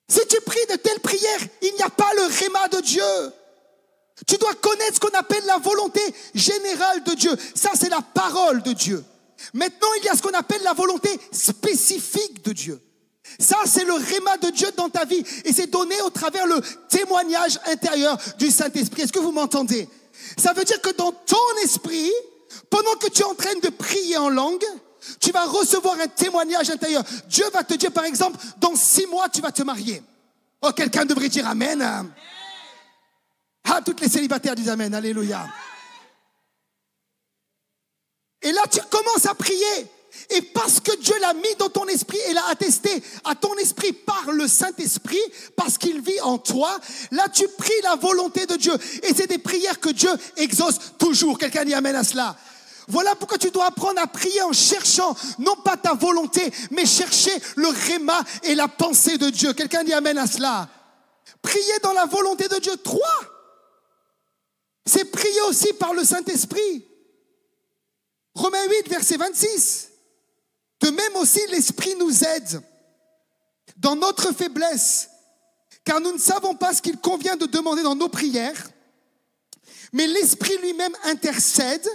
Si 0.09 0.21
tu 0.29 0.41
pries 0.43 0.67
de 0.71 0.77
telles 0.77 1.01
prières, 1.01 1.41
il 1.63 1.75
n'y 1.75 1.83
a 1.83 1.91
pas 1.91 2.13
le 2.15 2.27
réma 2.27 2.69
de 2.69 2.81
Dieu. 2.81 3.33
Tu 4.25 4.37
dois 4.37 4.55
connaître 4.55 4.95
ce 4.95 5.01
qu'on 5.01 5.19
appelle 5.19 5.45
la 5.47 5.59
volonté 5.59 6.01
générale 6.33 7.03
de 7.03 7.15
Dieu. 7.15 7.37
Ça, 7.57 7.71
c'est 7.75 7.89
la 7.89 8.03
parole 8.03 8.63
de 8.63 8.73
Dieu. 8.73 9.05
Maintenant, 9.53 9.89
il 9.99 10.05
y 10.05 10.09
a 10.09 10.15
ce 10.15 10.23
qu'on 10.23 10.39
appelle 10.39 10.63
la 10.63 10.75
volonté 10.75 11.11
spécifique 11.33 12.45
de 12.45 12.53
Dieu. 12.53 12.81
Ça, 13.39 13.59
c'est 13.67 13.85
le 13.85 13.95
réma 13.95 14.37
de 14.39 14.51
Dieu 14.51 14.69
dans 14.77 14.89
ta 14.89 15.05
vie. 15.05 15.25
Et 15.45 15.53
c'est 15.53 15.69
donné 15.69 16.01
au 16.03 16.11
travers 16.11 16.47
le 16.47 16.61
témoignage 16.89 17.59
intérieur 17.67 18.19
du 18.39 18.51
Saint-Esprit. 18.51 19.03
Est-ce 19.03 19.13
que 19.13 19.19
vous 19.19 19.33
m'entendez? 19.33 19.89
Ça 20.37 20.53
veut 20.53 20.65
dire 20.65 20.81
que 20.81 20.91
dans 20.91 21.13
ton 21.13 21.37
esprit, 21.63 22.11
pendant 22.69 22.95
que 22.95 23.09
tu 23.09 23.23
es 23.23 23.25
en 23.25 23.35
train 23.35 23.55
de 23.63 23.69
prier 23.69 24.17
en 24.17 24.29
langue, 24.29 24.65
tu 25.21 25.31
vas 25.31 25.47
recevoir 25.47 25.99
un 26.01 26.09
témoignage 26.09 26.71
intérieur. 26.71 27.03
Dieu 27.29 27.45
va 27.53 27.65
te 27.65 27.75
dire, 27.75 27.93
par 27.93 28.05
exemple, 28.05 28.39
dans 28.59 28.75
six 28.75 29.07
mois, 29.07 29.29
tu 29.29 29.41
vas 29.41 29.53
te 29.53 29.63
marier. 29.63 30.03
Oh, 30.63 30.73
quelqu'un 30.73 31.05
devrait 31.05 31.29
dire 31.29 31.47
Amen. 31.49 32.13
Ah, 33.65 33.81
toutes 33.85 34.01
les 34.01 34.09
célibataires 34.09 34.55
disent 34.55 34.69
Amen. 34.69 34.93
Alléluia. 34.95 35.47
Et 38.43 38.53
là, 38.53 38.63
tu 38.71 38.81
commences 38.91 39.27
à 39.27 39.35
prier. 39.35 39.87
Et 40.31 40.43
parce 40.43 40.81
que 40.81 40.95
Dieu 41.01 41.15
l'a 41.21 41.35
mis 41.35 41.55
dans 41.59 41.69
ton 41.69 41.87
esprit 41.87 42.19
et 42.29 42.33
l'a 42.33 42.47
attesté 42.49 43.03
à 43.25 43.35
ton 43.35 43.55
esprit 43.57 43.93
par 43.93 44.31
le 44.33 44.47
Saint-Esprit, 44.47 45.21
parce 45.57 45.79
qu'il 45.79 46.01
vit 46.01 46.21
en 46.21 46.39
toi, 46.39 46.79
là 47.11 47.29
tu 47.29 47.47
pries 47.59 47.71
la 47.83 47.97
volonté 47.97 48.47
de 48.47 48.57
Dieu. 48.57 48.75
Et 49.03 49.15
c'est 49.15 49.27
des 49.27 49.39
prières 49.39 49.81
que 49.81 49.91
Dieu 49.91 50.11
exauce 50.37 50.79
toujours. 50.99 51.39
Quelqu'un 51.39 51.65
dit 51.65 51.75
Amen 51.75 51.97
à 51.97 52.05
cela. 52.05 52.37
Voilà 52.89 53.15
pourquoi 53.15 53.39
tu 53.39 53.51
dois 53.51 53.67
apprendre 53.67 54.01
à 54.01 54.07
prier 54.07 54.43
en 54.43 54.53
cherchant 54.53 55.15
non 55.39 55.55
pas 55.57 55.77
ta 55.77 55.95
volonté, 55.95 56.51
mais 56.71 56.87
chercher 56.87 57.33
le 57.57 57.69
réma 57.69 58.21
et 58.43 58.55
la 58.55 58.69
pensée 58.69 59.17
de 59.17 59.31
Dieu. 59.31 59.53
Quelqu'un 59.53 59.85
dit 59.85 59.93
Amen 59.93 60.19
à 60.19 60.27
cela. 60.27 60.69
Prier 61.43 61.79
dans 61.83 61.93
la 61.93 62.07
volonté 62.07 62.49
de 62.49 62.57
Dieu. 62.59 62.77
Trois. 62.83 63.21
C'est 64.85 65.05
prier 65.05 65.41
aussi 65.43 65.73
par 65.75 65.95
le 65.95 66.05
Saint-Esprit. 66.05 66.85
Romains 68.35 68.67
8, 68.69 68.89
verset 68.89 69.17
26. 69.17 69.90
De 70.81 70.91
même 70.91 71.17
aussi, 71.17 71.41
l'Esprit 71.49 71.95
nous 71.97 72.25
aide 72.25 72.63
dans 73.77 73.97
notre 73.97 74.33
faiblesse, 74.33 75.11
car 75.85 76.01
nous 76.01 76.13
ne 76.13 76.19
savons 76.19 76.55
pas 76.55 76.75
ce 76.75 76.83
qu'il 76.83 76.99
convient 76.99 77.37
de 77.37 77.47
demander 77.47 77.83
dans 77.83 77.97
nos 77.97 78.09
prières, 78.09 78.71
mais 79.93 80.07
l'Esprit 80.07 80.57
lui-même 80.59 80.97
intercède 81.05 81.89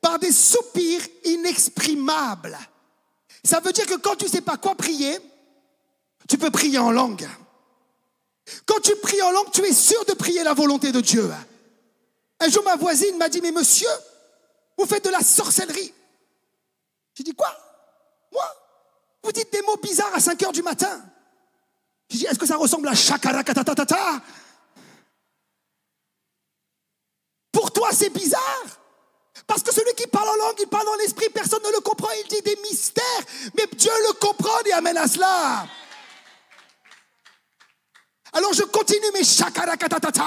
par 0.00 0.18
des 0.18 0.32
soupirs 0.32 1.06
inexprimables. 1.24 2.58
Ça 3.44 3.60
veut 3.60 3.72
dire 3.72 3.86
que 3.86 3.96
quand 3.96 4.16
tu 4.16 4.24
ne 4.24 4.30
sais 4.30 4.40
pas 4.40 4.56
quoi 4.56 4.74
prier, 4.74 5.18
tu 6.28 6.38
peux 6.38 6.50
prier 6.50 6.78
en 6.78 6.90
langue. 6.90 7.28
Quand 8.64 8.80
tu 8.80 8.94
pries 8.96 9.22
en 9.22 9.30
langue, 9.30 9.50
tu 9.52 9.64
es 9.64 9.72
sûr 9.72 10.04
de 10.04 10.14
prier 10.14 10.42
la 10.44 10.54
volonté 10.54 10.92
de 10.92 11.00
Dieu. 11.00 11.30
Un 12.40 12.48
jour, 12.48 12.62
ma 12.64 12.76
voisine 12.76 13.16
m'a 13.16 13.28
dit, 13.28 13.40
mais 13.40 13.52
monsieur, 13.52 13.88
vous 14.78 14.86
faites 14.86 15.04
de 15.04 15.10
la 15.10 15.20
sorcellerie. 15.20 15.92
J'ai 17.14 17.24
dit, 17.24 17.34
quoi? 17.34 17.65
Moi 18.32 18.44
Vous 19.22 19.32
dites 19.32 19.52
des 19.52 19.62
mots 19.62 19.76
bizarres 19.76 20.14
à 20.14 20.20
5 20.20 20.42
heures 20.42 20.52
du 20.52 20.62
matin. 20.62 21.02
J'ai 22.08 22.18
dit, 22.18 22.26
est-ce 22.26 22.38
que 22.38 22.46
ça 22.46 22.56
ressemble 22.56 22.88
à 22.88 22.94
chakarakatatatata 22.94 24.20
Pour 27.50 27.72
toi, 27.72 27.90
c'est 27.92 28.10
bizarre. 28.10 28.64
Parce 29.46 29.62
que 29.62 29.72
celui 29.72 29.92
qui 29.94 30.06
parle 30.06 30.28
en 30.28 30.36
langue, 30.36 30.56
il 30.60 30.66
parle 30.68 30.88
en 30.88 30.98
esprit, 30.98 31.28
personne 31.30 31.62
ne 31.62 31.72
le 31.72 31.80
comprend, 31.80 32.08
il 32.22 32.28
dit 32.28 32.42
des 32.42 32.56
mystères. 32.62 33.04
Mais 33.56 33.66
Dieu 33.76 33.92
le 34.08 34.12
comprend 34.14 34.58
et 34.64 34.72
amène 34.72 34.96
à 34.96 35.06
cela. 35.06 35.66
Alors 38.32 38.52
je 38.52 38.62
continue 38.62 39.10
mes 39.14 39.24
chakarakatatatata. 39.24 40.24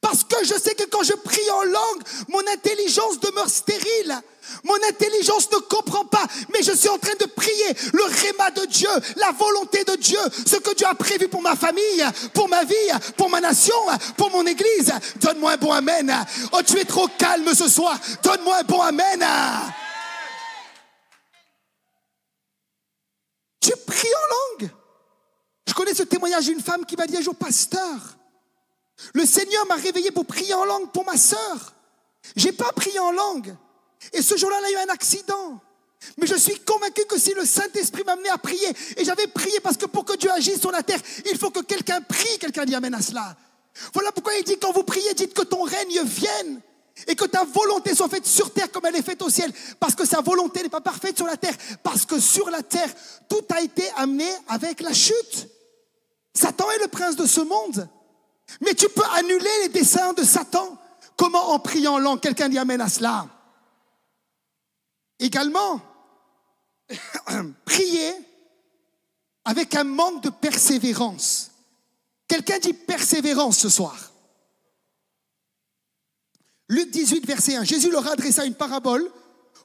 Parce 0.00 0.24
que 0.24 0.44
je 0.44 0.54
sais 0.54 0.74
que 0.74 0.84
quand 0.84 1.02
je 1.02 1.12
prie 1.12 1.50
en 1.50 1.62
langue, 1.64 2.02
mon 2.28 2.40
intelligence 2.52 3.20
demeure 3.20 3.50
stérile. 3.50 4.20
Mon 4.64 4.74
intelligence 4.88 5.50
ne 5.52 5.58
comprend 5.58 6.04
pas, 6.06 6.24
mais 6.52 6.62
je 6.62 6.72
suis 6.72 6.88
en 6.88 6.98
train 6.98 7.14
de 7.20 7.26
prier 7.26 7.76
le 7.92 8.04
réma 8.04 8.50
de 8.50 8.64
Dieu, 8.64 8.88
la 9.16 9.30
volonté 9.32 9.84
de 9.84 9.94
Dieu, 9.96 10.18
ce 10.46 10.56
que 10.56 10.74
Dieu 10.74 10.86
a 10.86 10.94
prévu 10.94 11.28
pour 11.28 11.42
ma 11.42 11.54
famille, 11.54 12.04
pour 12.32 12.48
ma 12.48 12.64
vie, 12.64 12.74
pour 13.16 13.28
ma 13.28 13.40
nation, 13.40 13.76
pour 14.16 14.30
mon 14.30 14.44
église. 14.46 14.92
Donne-moi 15.20 15.52
un 15.52 15.56
bon 15.56 15.72
amen. 15.72 16.26
Oh, 16.52 16.62
tu 16.66 16.78
es 16.78 16.84
trop 16.84 17.06
calme 17.18 17.54
ce 17.54 17.68
soir. 17.68 17.98
Donne-moi 18.22 18.56
un 18.58 18.64
bon 18.64 18.80
amen. 18.80 19.24
Tu 23.60 23.72
pries 23.86 24.08
en 24.08 24.62
langue. 24.64 24.70
Je 25.68 25.74
connais 25.74 25.94
ce 25.94 26.02
témoignage 26.02 26.46
d'une 26.46 26.60
femme 26.60 26.84
qui 26.86 26.96
m'a 26.96 27.06
dit 27.06 27.16
un 27.16 27.22
jour, 27.22 27.36
pasteur, 27.36 28.16
le 29.14 29.26
Seigneur 29.26 29.66
m'a 29.66 29.76
réveillé 29.76 30.10
pour 30.10 30.26
prier 30.26 30.54
en 30.54 30.64
langue 30.64 30.90
pour 30.92 31.04
ma 31.04 31.16
sœur. 31.16 31.74
J'ai 32.36 32.52
pas 32.52 32.72
prié 32.72 32.98
en 32.98 33.12
langue. 33.12 33.54
Et 34.12 34.22
ce 34.22 34.36
jour-là, 34.36 34.56
elle 34.60 34.76
a 34.76 34.80
eu 34.80 34.88
un 34.88 34.92
accident. 34.92 35.60
Mais 36.16 36.26
je 36.26 36.34
suis 36.34 36.58
convaincu 36.60 37.04
que 37.04 37.18
si 37.18 37.34
le 37.34 37.44
Saint-Esprit 37.44 38.04
m'a 38.04 38.12
amené 38.12 38.30
à 38.30 38.38
prier, 38.38 38.68
et 38.96 39.04
j'avais 39.04 39.26
prié 39.26 39.60
parce 39.60 39.76
que 39.76 39.86
pour 39.86 40.04
que 40.04 40.16
Dieu 40.16 40.30
agisse 40.30 40.60
sur 40.60 40.70
la 40.70 40.82
terre, 40.82 41.00
il 41.30 41.38
faut 41.38 41.50
que 41.50 41.60
quelqu'un 41.60 42.00
prie, 42.00 42.38
quelqu'un 42.38 42.64
dit 42.64 42.74
Amen 42.74 42.94
à 42.94 43.02
cela. 43.02 43.36
Voilà 43.92 44.10
pourquoi 44.12 44.34
il 44.34 44.44
dit 44.44 44.58
quand 44.58 44.72
vous 44.72 44.82
priez, 44.82 45.14
dites 45.14 45.34
que 45.34 45.42
ton 45.42 45.62
règne 45.62 46.02
vienne 46.02 46.60
et 47.06 47.14
que 47.14 47.24
ta 47.24 47.44
volonté 47.44 47.94
soit 47.94 48.08
faite 48.08 48.26
sur 48.26 48.52
terre 48.52 48.70
comme 48.70 48.86
elle 48.86 48.96
est 48.96 49.02
faite 49.02 49.22
au 49.22 49.30
ciel. 49.30 49.52
Parce 49.78 49.94
que 49.94 50.06
sa 50.06 50.20
volonté 50.20 50.62
n'est 50.62 50.68
pas 50.68 50.80
parfaite 50.80 51.16
sur 51.16 51.26
la 51.26 51.36
terre. 51.36 51.54
Parce 51.82 52.04
que 52.04 52.18
sur 52.18 52.50
la 52.50 52.62
terre, 52.62 52.90
tout 53.28 53.44
a 53.50 53.60
été 53.60 53.84
amené 53.96 54.28
avec 54.48 54.80
la 54.80 54.92
chute. 54.92 55.48
Satan 56.34 56.70
est 56.70 56.82
le 56.82 56.88
prince 56.88 57.16
de 57.16 57.26
ce 57.26 57.40
monde. 57.40 57.88
Mais 58.60 58.74
tu 58.74 58.88
peux 58.88 59.04
annuler 59.14 59.50
les 59.62 59.68
desseins 59.68 60.12
de 60.12 60.22
Satan. 60.22 60.76
Comment 61.16 61.50
en 61.50 61.58
priant 61.58 62.04
en 62.04 62.16
Quelqu'un 62.16 62.48
dit 62.48 62.58
Amen 62.58 62.80
à 62.80 62.88
cela? 62.88 63.26
Également, 65.18 65.80
prier 67.64 68.14
avec 69.44 69.74
un 69.74 69.84
manque 69.84 70.22
de 70.22 70.30
persévérance. 70.30 71.50
Quelqu'un 72.26 72.58
dit 72.58 72.72
persévérance 72.72 73.58
ce 73.58 73.68
soir. 73.68 74.12
Luc 76.68 76.90
18, 76.90 77.26
verset 77.26 77.56
1. 77.56 77.64
Jésus 77.64 77.90
leur 77.90 78.06
adressa 78.06 78.44
une 78.44 78.54
parabole 78.54 79.10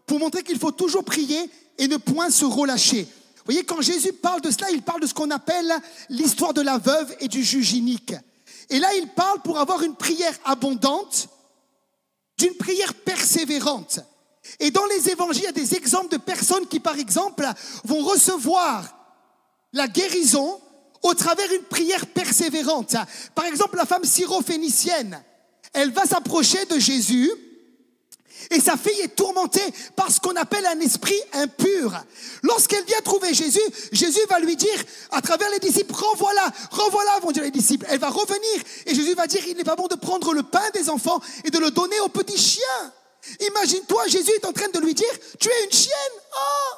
pour 0.07 0.19
montrer 0.19 0.43
qu'il 0.43 0.59
faut 0.59 0.71
toujours 0.71 1.05
prier 1.05 1.49
et 1.77 1.87
ne 1.87 1.97
point 1.97 2.31
se 2.31 2.45
relâcher. 2.45 3.03
Vous 3.03 3.51
voyez, 3.51 3.63
quand 3.63 3.81
Jésus 3.81 4.11
parle 4.11 4.41
de 4.41 4.49
cela, 4.49 4.71
il 4.71 4.81
parle 4.81 5.01
de 5.01 5.07
ce 5.07 5.13
qu'on 5.13 5.29
appelle 5.29 5.71
l'histoire 6.09 6.53
de 6.53 6.61
la 6.61 6.79
veuve 6.79 7.15
et 7.19 7.27
du 7.27 7.43
juge 7.43 7.73
inique. 7.73 8.15
Et 8.69 8.79
là, 8.79 8.93
il 8.95 9.07
parle 9.09 9.41
pour 9.41 9.59
avoir 9.59 9.83
une 9.83 9.95
prière 9.95 10.33
abondante, 10.45 11.29
d'une 12.37 12.55
prière 12.55 12.93
persévérante. 12.93 13.99
Et 14.59 14.71
dans 14.71 14.85
les 14.85 15.09
évangiles, 15.09 15.43
il 15.43 15.45
y 15.45 15.47
a 15.47 15.51
des 15.51 15.75
exemples 15.75 16.11
de 16.11 16.17
personnes 16.17 16.67
qui, 16.67 16.79
par 16.79 16.97
exemple, 16.97 17.47
vont 17.83 18.03
recevoir 18.03 18.95
la 19.73 19.87
guérison 19.87 20.61
au 21.01 21.13
travers 21.13 21.47
d'une 21.49 21.63
prière 21.63 22.05
persévérante. 22.07 22.95
Par 23.33 23.45
exemple, 23.45 23.77
la 23.77 23.85
femme 23.85 24.03
syrophénicienne, 24.03 25.21
elle 25.73 25.91
va 25.91 26.05
s'approcher 26.05 26.65
de 26.65 26.79
Jésus 26.79 27.31
et 28.51 28.59
sa 28.59 28.77
fille 28.77 29.01
est 29.01 29.15
tourmentée 29.15 29.65
par 29.95 30.11
ce 30.11 30.19
qu'on 30.19 30.35
appelle 30.35 30.65
un 30.65 30.79
esprit 30.79 31.19
impur. 31.33 31.93
Lorsqu'elle 32.43 32.83
vient 32.85 33.01
trouver 33.01 33.33
Jésus, 33.33 33.61
Jésus 33.91 34.19
va 34.29 34.39
lui 34.39 34.55
dire, 34.55 34.83
à 35.11 35.21
travers 35.21 35.49
les 35.49 35.59
disciples, 35.59 35.93
renvoie-la, 35.93 36.51
renvoie-la, 36.71 37.19
vont 37.19 37.31
dire 37.31 37.43
les 37.43 37.51
disciples. 37.51 37.85
Elle 37.89 37.99
va 37.99 38.09
revenir 38.09 38.61
et 38.85 38.95
Jésus 38.95 39.13
va 39.13 39.27
dire, 39.27 39.41
il 39.47 39.57
n'est 39.57 39.63
pas 39.63 39.75
bon 39.75 39.87
de 39.87 39.95
prendre 39.95 40.33
le 40.33 40.43
pain 40.43 40.69
des 40.73 40.89
enfants 40.89 41.19
et 41.43 41.49
de 41.49 41.59
le 41.59 41.71
donner 41.71 41.99
aux 42.01 42.09
petits 42.09 42.37
chiens. 42.37 42.93
Imagine-toi, 43.39 44.07
Jésus 44.07 44.31
est 44.31 44.45
en 44.45 44.53
train 44.53 44.69
de 44.69 44.79
lui 44.79 44.93
dire, 44.93 45.11
tu 45.39 45.49
es 45.49 45.65
une 45.65 45.71
chienne. 45.71 45.95
Oh. 46.35 46.75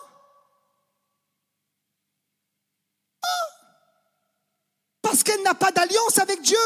Oh. 3.23 3.47
Parce 5.01 5.23
qu'elle 5.23 5.41
n'a 5.43 5.55
pas 5.55 5.71
d'alliance 5.71 6.17
avec 6.19 6.41
Dieu. 6.41 6.57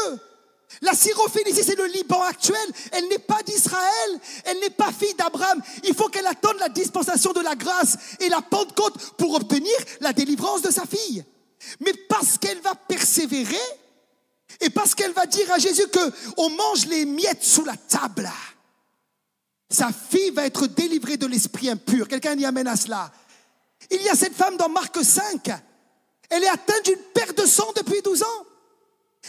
La 0.82 0.94
Syrophénicie, 0.94 1.62
c'est 1.62 1.78
le 1.78 1.86
Liban 1.86 2.20
actuel. 2.22 2.56
Elle 2.90 3.08
n'est 3.08 3.20
pas 3.20 3.42
d'Israël. 3.44 4.20
Elle 4.44 4.58
n'est 4.58 4.70
pas 4.70 4.92
fille 4.92 5.14
d'Abraham. 5.14 5.62
Il 5.84 5.94
faut 5.94 6.08
qu'elle 6.08 6.26
attende 6.26 6.58
la 6.58 6.68
dispensation 6.68 7.32
de 7.32 7.40
la 7.40 7.54
grâce 7.54 7.96
et 8.18 8.28
la 8.28 8.42
Pentecôte 8.42 9.12
pour 9.16 9.34
obtenir 9.34 9.72
la 10.00 10.12
délivrance 10.12 10.60
de 10.60 10.72
sa 10.72 10.84
fille. 10.84 11.24
Mais 11.80 11.92
parce 12.08 12.36
qu'elle 12.36 12.60
va 12.60 12.74
persévérer 12.74 13.56
et 14.60 14.70
parce 14.70 14.94
qu'elle 14.94 15.12
va 15.12 15.26
dire 15.26 15.50
à 15.52 15.58
Jésus 15.58 15.86
que 15.86 16.12
on 16.36 16.50
mange 16.50 16.86
les 16.86 17.04
miettes 17.04 17.44
sous 17.44 17.64
la 17.64 17.76
table, 17.76 18.30
sa 19.70 19.90
fille 19.92 20.30
va 20.30 20.44
être 20.44 20.66
délivrée 20.66 21.16
de 21.16 21.26
l'esprit 21.26 21.70
impur. 21.70 22.08
Quelqu'un 22.08 22.36
y 22.36 22.44
amène 22.44 22.66
à 22.66 22.76
cela. 22.76 23.10
Il 23.90 24.02
y 24.02 24.08
a 24.08 24.14
cette 24.16 24.34
femme 24.34 24.56
dans 24.56 24.68
Marc 24.68 25.02
5. 25.02 25.48
Elle 26.28 26.42
est 26.42 26.48
atteinte 26.48 26.84
d'une 26.84 26.98
perte 27.14 27.38
de 27.38 27.46
sang 27.46 27.72
depuis 27.76 28.02
12 28.02 28.22
ans. 28.22 28.46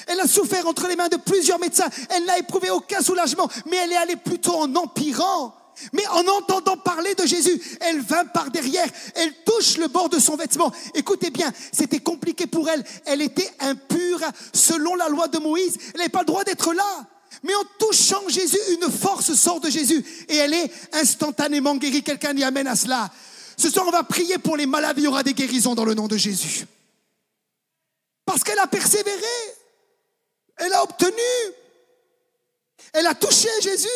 Elle 0.08 0.20
a 0.20 0.28
souffert 0.28 0.68
entre 0.68 0.88
les 0.88 0.96
mains 0.96 1.10
de 1.10 1.18
plusieurs 1.18 1.60
médecins. 1.60 1.90
Elle 2.10 2.26
n'a 2.26 2.38
éprouvé 2.40 2.70
aucun 2.70 3.02
soulagement, 3.02 3.48
mais 3.70 3.78
elle 3.78 3.92
est 3.92 3.98
allée 3.98 4.16
plutôt 4.16 4.56
en 4.56 4.74
empirant. 4.76 5.56
Mais 5.92 6.06
en 6.08 6.28
entendant 6.28 6.78
parler 6.78 7.16
de 7.16 7.26
Jésus, 7.26 7.60
elle 7.82 8.00
vint 8.02 8.26
par 8.26 8.52
derrière, 8.52 8.88
elle 9.16 9.34
touche 9.44 9.78
le 9.78 9.88
bord 9.88 10.10
de 10.10 10.20
son 10.20 10.36
vêtement. 10.36 10.72
Écoutez 10.94 11.32
bien, 11.32 11.52
c'était 11.72 12.00
compliqué 12.00 12.48
pour 12.48 12.70
elle. 12.70 12.84
Elle 13.06 13.22
était 13.22 13.50
impure 13.60 14.22
selon 14.54 14.96
la 14.96 15.10
loi 15.10 15.28
de 15.28 15.40
Moïse. 15.40 15.78
Elle 15.94 15.98
n'avait 15.98 16.10
pas 16.10 16.20
le 16.20 16.26
droit 16.26 16.44
d'être 16.44 16.74
là. 16.74 17.08
Mais 17.42 17.56
en 17.56 17.64
touchant 17.80 18.22
Jésus, 18.28 18.60
une 18.72 18.92
force 18.92 19.34
sort 19.34 19.60
de 19.60 19.70
Jésus 19.70 20.06
et 20.30 20.36
elle 20.36 20.54
est 20.54 20.72
instantanément 20.94 21.76
guérie. 21.76 22.04
Quelqu'un 22.04 22.36
y 22.38 22.44
amène 22.44 22.68
à 22.68 22.76
cela. 22.76 23.10
Ce 23.58 23.70
soir, 23.70 23.86
on 23.88 23.92
va 23.92 24.04
prier 24.04 24.38
pour 24.38 24.58
les 24.58 24.66
malades. 24.66 24.98
Il 24.98 25.04
y 25.04 25.08
aura 25.08 25.24
des 25.24 25.34
guérisons 25.34 25.76
dans 25.76 25.86
le 25.86 25.94
nom 25.94 26.08
de 26.08 26.18
Jésus. 26.18 26.66
Parce 28.26 28.44
qu'elle 28.44 28.60
a 28.60 28.68
persévéré. 28.68 29.18
Elle 30.58 30.74
a 30.74 30.84
obtenu. 30.84 31.56
Elle 32.94 33.08
a 33.08 33.16
touché 33.16 33.50
Jésus. 33.62 33.90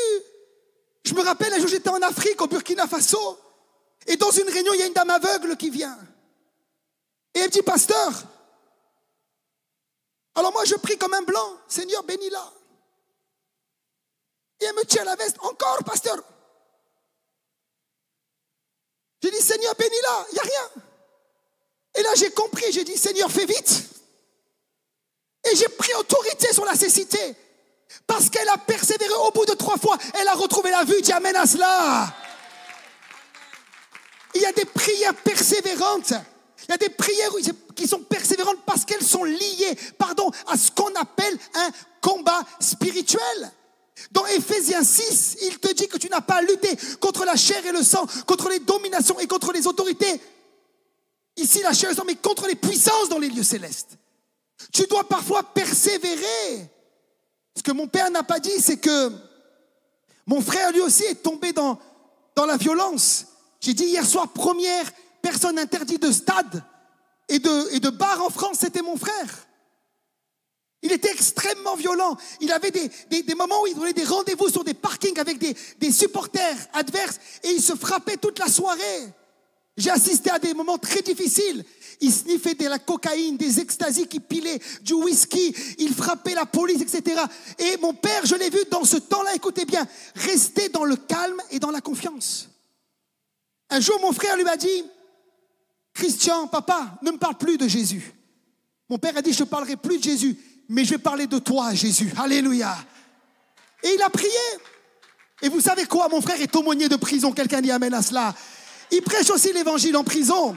Je 1.03 1.13
me 1.13 1.21
rappelle 1.21 1.53
un 1.53 1.59
jour, 1.59 1.67
j'étais 1.67 1.89
en 1.89 2.01
Afrique, 2.01 2.41
au 2.41 2.47
Burkina 2.47 2.87
Faso. 2.87 3.39
Et 4.07 4.17
dans 4.17 4.31
une 4.31 4.49
réunion, 4.49 4.73
il 4.73 4.79
y 4.79 4.83
a 4.83 4.87
une 4.87 4.93
dame 4.93 5.09
aveugle 5.09 5.55
qui 5.55 5.69
vient. 5.69 5.97
Et 7.33 7.39
elle 7.39 7.45
me 7.45 7.51
dit, 7.51 7.61
pasteur, 7.61 8.11
alors 10.35 10.51
moi 10.51 10.65
je 10.65 10.75
prie 10.75 10.97
comme 10.97 11.13
un 11.13 11.21
blanc, 11.21 11.57
Seigneur, 11.67 12.03
bénis-la. 12.03 12.53
Et 14.59 14.65
elle 14.65 14.75
me 14.75 14.85
tient 14.85 15.03
la 15.03 15.15
veste, 15.15 15.37
encore, 15.41 15.83
pasteur. 15.85 16.17
J'ai 19.21 19.31
dit, 19.31 19.41
Seigneur, 19.41 19.75
bénis-la, 19.75 20.25
il 20.31 20.33
n'y 20.33 20.39
a 20.39 20.43
rien. 20.43 20.69
Et 21.95 22.03
là, 22.03 22.09
j'ai 22.15 22.31
compris, 22.31 22.71
j'ai 22.71 22.83
dit, 22.83 22.97
Seigneur, 22.97 23.31
fais 23.31 23.45
vite. 23.45 23.83
J'ai 25.57 25.69
pris 25.69 25.93
autorité 25.95 26.53
sur 26.53 26.65
la 26.65 26.75
cécité. 26.75 27.19
Parce 28.05 28.29
qu'elle 28.29 28.47
a 28.49 28.57
persévéré 28.57 29.13
au 29.27 29.31
bout 29.31 29.45
de 29.45 29.53
trois 29.53 29.77
fois, 29.77 29.97
elle 30.19 30.27
a 30.27 30.33
retrouvé 30.33 30.71
la 30.71 30.83
vue. 30.83 31.01
Dis 31.01 31.11
Amen 31.11 31.35
à 31.35 31.45
cela. 31.45 32.13
Il 34.35 34.41
y 34.41 34.45
a 34.45 34.51
des 34.51 34.65
prières 34.65 35.15
persévérantes. 35.15 36.13
Il 36.67 36.71
y 36.71 36.73
a 36.73 36.77
des 36.77 36.89
prières 36.89 37.31
qui 37.75 37.87
sont 37.87 37.99
persévérantes 37.99 38.63
parce 38.65 38.83
qu'elles 38.85 39.05
sont 39.05 39.23
liées, 39.23 39.77
pardon, 39.97 40.29
à 40.47 40.57
ce 40.57 40.69
qu'on 40.71 40.93
appelle 40.95 41.37
un 41.55 41.69
combat 42.01 42.43
spirituel. 42.59 43.51
Dans 44.11 44.25
Ephésiens 44.27 44.83
6, 44.83 45.37
il 45.43 45.59
te 45.59 45.71
dit 45.73 45.87
que 45.87 45.97
tu 45.97 46.09
n'as 46.09 46.21
pas 46.21 46.35
à 46.35 46.41
lutter 46.41 46.77
contre 46.99 47.25
la 47.25 47.35
chair 47.35 47.65
et 47.65 47.71
le 47.71 47.83
sang, 47.83 48.05
contre 48.25 48.49
les 48.49 48.59
dominations 48.59 49.19
et 49.19 49.27
contre 49.27 49.51
les 49.51 49.65
autorités. 49.65 50.21
Ici, 51.37 51.61
la 51.61 51.73
chair 51.73 51.89
et 51.89 51.93
le 51.93 51.97
sang, 51.97 52.03
mais 52.05 52.15
contre 52.15 52.47
les 52.47 52.55
puissances 52.55 53.09
dans 53.09 53.19
les 53.19 53.29
lieux 53.29 53.43
célestes. 53.43 53.97
Tu 54.73 54.85
dois 54.87 55.07
parfois 55.07 55.43
persévérer. 55.43 56.69
Ce 57.55 57.63
que 57.63 57.71
mon 57.71 57.87
père 57.87 58.11
n'a 58.11 58.23
pas 58.23 58.39
dit, 58.39 58.59
c'est 58.59 58.77
que 58.77 59.11
mon 60.25 60.41
frère 60.41 60.71
lui 60.71 60.81
aussi 60.81 61.03
est 61.03 61.23
tombé 61.23 61.53
dans, 61.53 61.79
la 62.35 62.57
violence. 62.57 63.25
J'ai 63.59 63.73
dit 63.73 63.85
hier 63.85 64.05
soir, 64.05 64.27
première 64.29 64.85
personne 65.21 65.57
interdite 65.57 66.01
de 66.01 66.11
stade 66.11 66.63
et 67.27 67.39
de, 67.39 67.75
et 67.75 67.79
bar 67.91 68.23
en 68.23 68.29
France, 68.29 68.57
c'était 68.59 68.83
mon 68.83 68.95
frère. 68.95 69.47
Il 70.83 70.91
était 70.91 71.11
extrêmement 71.11 71.75
violent. 71.75 72.15
Il 72.39 72.51
avait 72.51 72.69
des, 72.69 73.35
moments 73.35 73.63
où 73.63 73.67
il 73.67 73.75
donnait 73.75 73.93
des 73.93 74.03
rendez-vous 74.03 74.49
sur 74.49 74.63
des 74.63 74.75
parkings 74.75 75.19
avec 75.19 75.39
des 75.39 75.91
supporters 75.91 76.55
adverses 76.73 77.19
et 77.43 77.49
il 77.49 77.61
se 77.61 77.75
frappait 77.75 78.17
toute 78.17 78.37
la 78.37 78.47
soirée. 78.47 79.13
J'ai 79.77 79.91
assisté 79.91 80.31
à 80.31 80.39
des 80.39 80.55
moments 80.55 80.79
très 80.79 81.03
difficiles. 81.03 81.63
Il 82.01 82.11
sniffait 82.11 82.55
de 82.55 82.65
la 82.65 82.79
cocaïne, 82.79 83.37
des 83.37 83.59
extasies 83.59 84.07
qui 84.07 84.19
pilaient, 84.19 84.59
du 84.81 84.93
whisky, 84.93 85.55
il 85.79 85.93
frappait 85.93 86.35
la 86.35 86.45
police, 86.45 86.81
etc. 86.81 87.21
Et 87.57 87.77
mon 87.77 87.93
père, 87.93 88.25
je 88.25 88.35
l'ai 88.35 88.49
vu 88.49 88.59
dans 88.69 88.83
ce 88.83 88.97
temps-là, 88.97 89.35
écoutez 89.35 89.65
bien, 89.65 89.87
rester 90.15 90.69
dans 90.69 90.83
le 90.83 90.95
calme 90.95 91.41
et 91.51 91.59
dans 91.59 91.71
la 91.71 91.81
confiance. 91.81 92.49
Un 93.69 93.79
jour, 93.79 93.99
mon 94.01 94.11
frère 94.13 94.35
lui 94.35 94.47
a 94.47 94.57
dit, 94.57 94.83
Christian, 95.93 96.47
papa, 96.47 96.99
ne 97.01 97.11
me 97.11 97.17
parle 97.17 97.37
plus 97.37 97.57
de 97.57 97.67
Jésus. 97.67 98.13
Mon 98.89 98.97
père 98.97 99.17
a 99.17 99.21
dit, 99.21 99.33
je 99.33 99.43
ne 99.43 99.47
parlerai 99.47 99.75
plus 99.75 99.97
de 99.97 100.03
Jésus, 100.03 100.37
mais 100.69 100.85
je 100.85 100.91
vais 100.91 100.97
parler 100.99 101.27
de 101.27 101.39
toi, 101.39 101.73
Jésus. 101.73 102.11
Alléluia. 102.17 102.77
Et 103.83 103.89
il 103.95 104.01
a 104.01 104.09
prié. 104.09 104.29
Et 105.41 105.49
vous 105.49 105.61
savez 105.61 105.85
quoi 105.85 106.07
Mon 106.09 106.21
frère 106.21 106.39
est 106.41 106.55
aumônier 106.55 106.89
de 106.89 106.95
prison. 106.95 107.31
Quelqu'un 107.31 107.61
dit 107.61 107.71
Amen 107.71 107.93
à 107.93 108.01
cela. 108.01 108.33
Il 108.91 109.01
prêche 109.01 109.29
aussi 109.29 109.51
l'évangile 109.53 109.95
en 109.97 110.03
prison. 110.03 110.55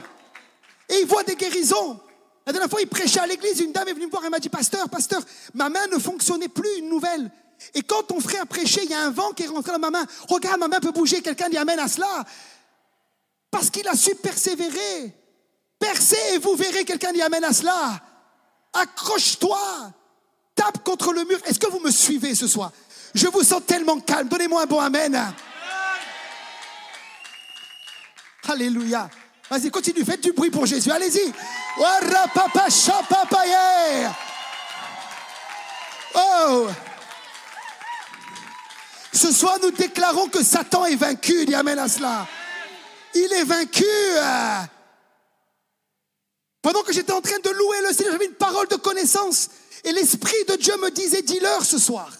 Et 0.89 0.99
il 1.01 1.07
voit 1.07 1.23
des 1.23 1.35
guérisons. 1.35 1.99
La 2.45 2.53
dernière 2.53 2.69
fois, 2.69 2.81
il 2.81 2.87
prêchait 2.87 3.19
à 3.19 3.27
l'église. 3.27 3.59
Une 3.59 3.71
dame 3.71 3.87
est 3.87 3.93
venue 3.93 4.07
me 4.07 4.11
voir. 4.11 4.23
Elle 4.23 4.31
m'a 4.31 4.39
dit 4.39 4.49
Pasteur, 4.49 4.89
pasteur, 4.89 5.21
ma 5.53 5.69
main 5.69 5.85
ne 5.91 5.99
fonctionnait 5.99 6.47
plus. 6.47 6.79
Une 6.79 6.89
nouvelle. 6.89 7.29
Et 7.75 7.81
quand 7.81 8.03
ton 8.03 8.19
frère 8.19 8.47
prêchait, 8.47 8.83
il 8.83 8.89
y 8.89 8.93
a 8.93 9.01
un 9.01 9.11
vent 9.11 9.31
qui 9.31 9.43
est 9.43 9.47
rentré 9.47 9.71
dans 9.71 9.79
ma 9.79 9.91
main. 9.91 10.05
Regarde, 10.27 10.59
ma 10.59 10.67
main 10.67 10.79
peut 10.79 10.91
bouger. 10.91 11.21
Quelqu'un 11.21 11.49
dit 11.49 11.57
Amen 11.57 11.79
à 11.79 11.87
cela. 11.87 12.25
Parce 13.51 13.69
qu'il 13.69 13.87
a 13.87 13.95
su 13.95 14.15
persévérer. 14.15 15.15
Percez 15.77 16.17
et 16.33 16.37
vous 16.39 16.55
verrez. 16.55 16.83
Quelqu'un 16.83 17.13
dit 17.13 17.21
Amen 17.21 17.43
à 17.43 17.53
cela. 17.53 18.01
Accroche-toi. 18.73 19.93
Tape 20.55 20.83
contre 20.83 21.13
le 21.13 21.23
mur. 21.25 21.39
Est-ce 21.45 21.59
que 21.59 21.69
vous 21.69 21.79
me 21.79 21.91
suivez 21.91 22.35
ce 22.35 22.47
soir? 22.47 22.71
Je 23.13 23.27
vous 23.27 23.43
sens 23.43 23.61
tellement 23.65 23.99
calme. 23.99 24.27
Donnez-moi 24.29 24.63
un 24.63 24.65
bon 24.65 24.79
Amen. 24.79 25.33
Alléluia. 28.51 29.09
Vas-y, 29.49 29.71
continue. 29.71 30.03
Faites 30.03 30.21
du 30.21 30.33
bruit 30.33 30.49
pour 30.49 30.65
Jésus. 30.65 30.91
Allez-y. 30.91 31.33
Oh. 36.15 36.67
Ce 39.13 39.31
soir, 39.31 39.57
nous 39.61 39.71
déclarons 39.71 40.27
que 40.27 40.43
Satan 40.43 40.85
est 40.85 40.95
vaincu. 40.95 41.45
Dis 41.45 41.55
Amen 41.55 41.79
à 41.79 41.87
cela. 41.87 42.27
Il 43.13 43.31
est 43.31 43.45
vaincu. 43.45 43.85
Pendant 46.61 46.81
que 46.83 46.91
j'étais 46.91 47.13
en 47.13 47.21
train 47.21 47.39
de 47.43 47.49
louer 47.49 47.77
le 47.87 47.93
Seigneur, 47.93 48.13
j'avais 48.13 48.25
une 48.25 48.33
parole 48.33 48.67
de 48.67 48.75
connaissance. 48.75 49.49
Et 49.85 49.93
l'Esprit 49.93 50.43
de 50.47 50.55
Dieu 50.55 50.75
me 50.77 50.91
disait, 50.91 51.21
dis-leur 51.21 51.65
ce 51.65 51.79
soir, 51.79 52.11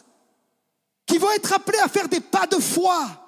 qu'ils 1.05 1.19
vont 1.19 1.31
être 1.31 1.53
appelés 1.53 1.79
à 1.79 1.89
faire 1.89 2.07
des 2.07 2.21
pas 2.21 2.47
de 2.47 2.57
foi. 2.57 3.20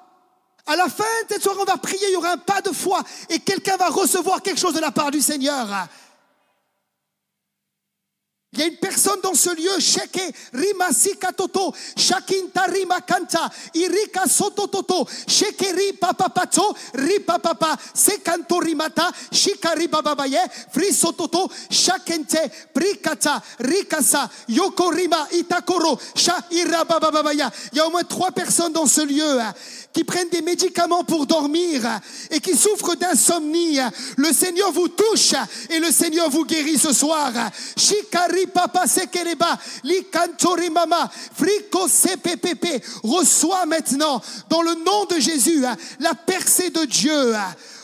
À 0.65 0.75
la 0.77 0.87
fin 0.87 1.03
de 1.27 1.33
cette 1.33 1.43
soirée, 1.43 1.59
on 1.61 1.65
va 1.65 1.77
prier, 1.77 2.07
il 2.07 2.13
y 2.13 2.15
aura 2.15 2.31
un 2.31 2.37
pas 2.37 2.61
de 2.61 2.71
foi. 2.71 3.01
Et 3.29 3.39
quelqu'un 3.39 3.75
va 3.75 3.89
recevoir 3.89 4.41
quelque 4.41 4.59
chose 4.59 4.73
de 4.73 4.79
la 4.79 4.91
part 4.91 5.11
du 5.11 5.21
Seigneur. 5.21 5.67
Il 8.53 8.59
y 8.59 8.61
a 8.61 8.67
une 8.67 8.75
personne 8.75 9.19
dans 9.23 9.33
ce 9.33 9.49
lieu, 9.55 9.79
Sheke 9.79 10.21
Rimasika 10.53 11.31
Toto, 11.31 11.73
Shakinta 11.97 12.65
Rimakanta, 12.65 13.49
Irika 13.73 14.27
Sotototo, 14.27 15.07
Shekeri 15.27 15.93
Papapato, 15.93 16.75
Ripapapa, 16.93 17.75
Sekanto 17.95 18.59
Rimata, 18.59 19.09
Shikari 19.31 19.87
Bababaye, 19.87 20.37
Frisototo, 20.71 21.49
Shakente, 21.71 22.51
Prikata, 22.71 23.41
Rikasa, 23.59 24.29
Yokorima, 24.49 25.29
Itakoro, 25.31 25.99
Sha 26.15 26.35
Irabababaya. 26.51 27.51
Il 27.71 27.79
y 27.79 27.81
a 27.81 27.87
au 27.87 27.89
moins 27.89 28.03
trois 28.03 28.31
personnes 28.31 28.73
dans 28.73 28.85
ce 28.85 29.01
lieu 29.01 29.41
hein, 29.41 29.51
qui 29.91 30.03
prennent 30.03 30.29
des 30.29 30.43
médicaments 30.43 31.03
pour 31.03 31.25
dormir 31.25 31.99
et 32.29 32.39
qui 32.39 32.55
souffrent 32.55 32.95
d'insomnie. 32.95 33.79
Le 34.17 34.31
Seigneur 34.31 34.71
vous 34.71 34.89
touche 34.89 35.33
et 35.71 35.79
le 35.79 35.91
Seigneur 35.91 36.29
vous 36.29 36.45
guérit 36.45 36.77
ce 36.77 36.93
soir. 36.93 37.31
Shikari 37.75 38.42
papa 38.47 38.87
sekereba, 38.87 39.57
li 39.83 40.03
kantori 40.11 40.69
mama, 40.69 41.09
friko 41.11 41.87
CPPP, 41.87 42.83
reçois 43.03 43.65
maintenant, 43.65 44.21
dans 44.49 44.61
le 44.61 44.75
nom 44.83 45.05
de 45.05 45.19
Jésus, 45.19 45.63
la 45.99 46.13
percée 46.13 46.69
de 46.69 46.85
Dieu, 46.85 47.33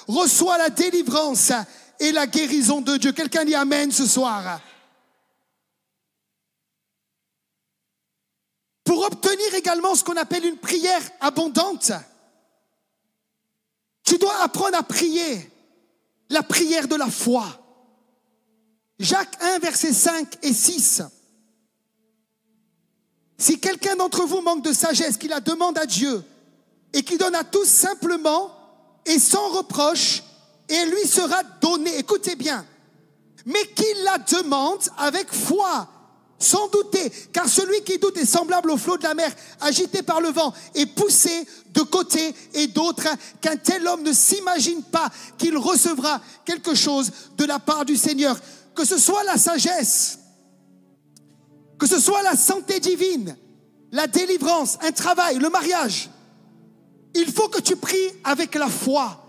reçois 0.07 0.57
la 0.57 0.69
délivrance 0.69 1.51
et 1.99 2.11
la 2.11 2.27
guérison 2.27 2.81
de 2.81 2.97
Dieu. 2.97 3.11
Quelqu'un 3.11 3.45
dit 3.45 3.55
Amen 3.55 3.91
ce 3.91 4.05
soir. 4.05 4.61
Pour 8.83 9.05
obtenir 9.05 9.53
également 9.53 9.93
ce 9.93 10.03
qu'on 10.03 10.17
appelle 10.17 10.45
une 10.45 10.57
prière 10.57 11.01
abondante, 11.21 11.91
tu 14.03 14.17
dois 14.17 14.41
apprendre 14.41 14.77
à 14.77 14.81
prier 14.81 15.51
la 16.29 16.41
prière 16.41 16.87
de 16.87 16.95
la 16.95 17.07
foi. 17.07 17.45
Jacques 18.99 19.41
1, 19.41 19.59
versets 19.59 19.93
5 19.93 20.37
et 20.43 20.53
6. 20.53 21.03
Si 23.37 23.59
quelqu'un 23.59 23.95
d'entre 23.95 24.25
vous 24.25 24.41
manque 24.41 24.63
de 24.63 24.73
sagesse, 24.73 25.17
qu'il 25.17 25.29
la 25.29 25.39
demande 25.39 25.77
à 25.77 25.85
Dieu 25.85 26.21
et 26.91 27.03
qu'il 27.03 27.17
donne 27.17 27.35
à 27.35 27.45
tous 27.45 27.65
simplement 27.65 28.51
et 29.05 29.17
sans 29.17 29.49
reproche, 29.49 30.23
et 30.67 30.73
elle 30.73 30.89
lui 30.89 31.07
sera 31.07 31.41
donnée. 31.61 31.97
Écoutez 31.97 32.35
bien. 32.35 32.65
Mais 33.45 33.65
qu'il 33.73 34.03
la 34.03 34.17
demande 34.17 34.81
avec 34.97 35.33
foi, 35.33 35.87
sans 36.37 36.67
douter, 36.67 37.09
car 37.31 37.47
celui 37.47 37.81
qui 37.83 37.97
doute 37.97 38.17
est 38.17 38.25
semblable 38.25 38.69
au 38.69 38.77
flot 38.77 38.97
de 38.97 39.03
la 39.03 39.13
mer, 39.13 39.31
agité 39.61 40.03
par 40.03 40.19
le 40.19 40.29
vent 40.29 40.53
et 40.75 40.85
poussé 40.85 41.47
de 41.71 41.81
côté 41.81 42.35
et 42.53 42.67
d'autre, 42.67 43.07
qu'un 43.39 43.55
tel 43.55 43.87
homme 43.87 44.03
ne 44.03 44.11
s'imagine 44.11 44.83
pas 44.83 45.09
qu'il 45.37 45.57
recevra 45.57 46.21
quelque 46.43 46.75
chose 46.75 47.11
de 47.37 47.45
la 47.45 47.59
part 47.59 47.85
du 47.85 47.95
Seigneur 47.95 48.37
que 48.75 48.85
ce 48.85 48.97
soit 48.97 49.23
la 49.23 49.37
sagesse, 49.37 50.19
que 51.77 51.87
ce 51.87 51.99
soit 51.99 52.23
la 52.23 52.35
santé 52.35 52.79
divine, 52.79 53.37
la 53.91 54.07
délivrance, 54.07 54.77
un 54.81 54.91
travail, 54.91 55.39
le 55.39 55.49
mariage, 55.49 56.09
il 57.15 57.31
faut 57.31 57.49
que 57.49 57.61
tu 57.61 57.75
pries 57.75 58.11
avec 58.23 58.55
la 58.55 58.67
foi. 58.67 59.25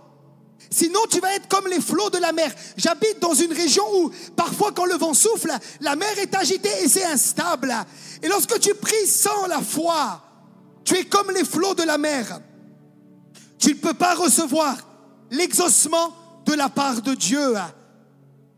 Sinon, 0.71 1.01
tu 1.11 1.21
vas 1.21 1.35
être 1.35 1.49
comme 1.49 1.67
les 1.67 1.81
flots 1.81 2.11
de 2.11 2.19
la 2.19 2.33
mer. 2.33 2.53
J'habite 2.77 3.19
dans 3.21 3.35
une 3.35 3.53
région 3.53 3.85
où 3.95 4.11
parfois 4.37 4.73
quand 4.73 4.85
le 4.85 4.95
vent 4.95 5.15
souffle, 5.15 5.51
la 5.81 5.97
mer 5.97 6.19
est 6.19 6.35
agitée 6.35 6.71
et 6.83 6.89
c'est 6.89 7.05
instable. 7.05 7.75
Et 8.23 8.29
lorsque 8.29 8.59
tu 8.61 8.75
pries 8.75 9.07
sans 9.07 9.47
la 9.47 9.61
foi, 9.61 10.23
tu 10.85 10.97
es 10.97 11.05
comme 11.05 11.31
les 11.31 11.45
flots 11.45 11.75
de 11.75 11.83
la 11.83 11.99
mer. 11.99 12.41
Tu 13.59 13.71
ne 13.71 13.81
peux 13.81 13.95
pas 13.95 14.15
recevoir 14.15 14.77
l'exaucement 15.31 16.15
de 16.47 16.55
la 16.55 16.69
part 16.69 17.03
de 17.03 17.15
Dieu. 17.15 17.55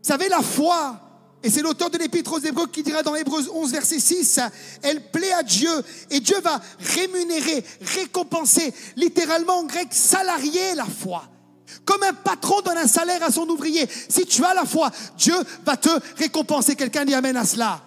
Vous 0.03 0.09
savez, 0.09 0.27
la 0.27 0.41
foi, 0.41 0.99
et 1.41 1.49
c'est 1.49 1.61
l'auteur 1.61 1.89
de 1.89 1.97
l'Épître 1.97 2.33
aux 2.33 2.39
Hébreux 2.39 2.67
qui 2.67 2.83
dira 2.83 3.03
dans 3.03 3.15
Hébreux 3.15 3.49
11, 3.53 3.71
verset 3.71 3.99
6, 3.99 4.41
elle 4.81 5.09
plaît 5.11 5.31
à 5.31 5.43
Dieu 5.43 5.71
et 6.11 6.19
Dieu 6.19 6.35
va 6.41 6.59
rémunérer, 6.79 7.63
récompenser, 7.95 8.73
littéralement 8.97 9.59
en 9.59 9.63
grec, 9.63 9.87
salarier 9.91 10.75
la 10.75 10.85
foi. 10.85 11.23
Comme 11.85 12.03
un 12.03 12.13
patron 12.13 12.59
donne 12.61 12.77
un 12.77 12.87
salaire 12.87 13.23
à 13.23 13.31
son 13.31 13.47
ouvrier. 13.47 13.87
Si 14.09 14.25
tu 14.25 14.43
as 14.43 14.53
la 14.53 14.65
foi, 14.65 14.91
Dieu 15.17 15.35
va 15.65 15.77
te 15.77 15.89
récompenser. 16.17 16.75
Quelqu'un 16.75 17.05
dit 17.05 17.13
Amen 17.13 17.35
à 17.37 17.45
cela. 17.45 17.81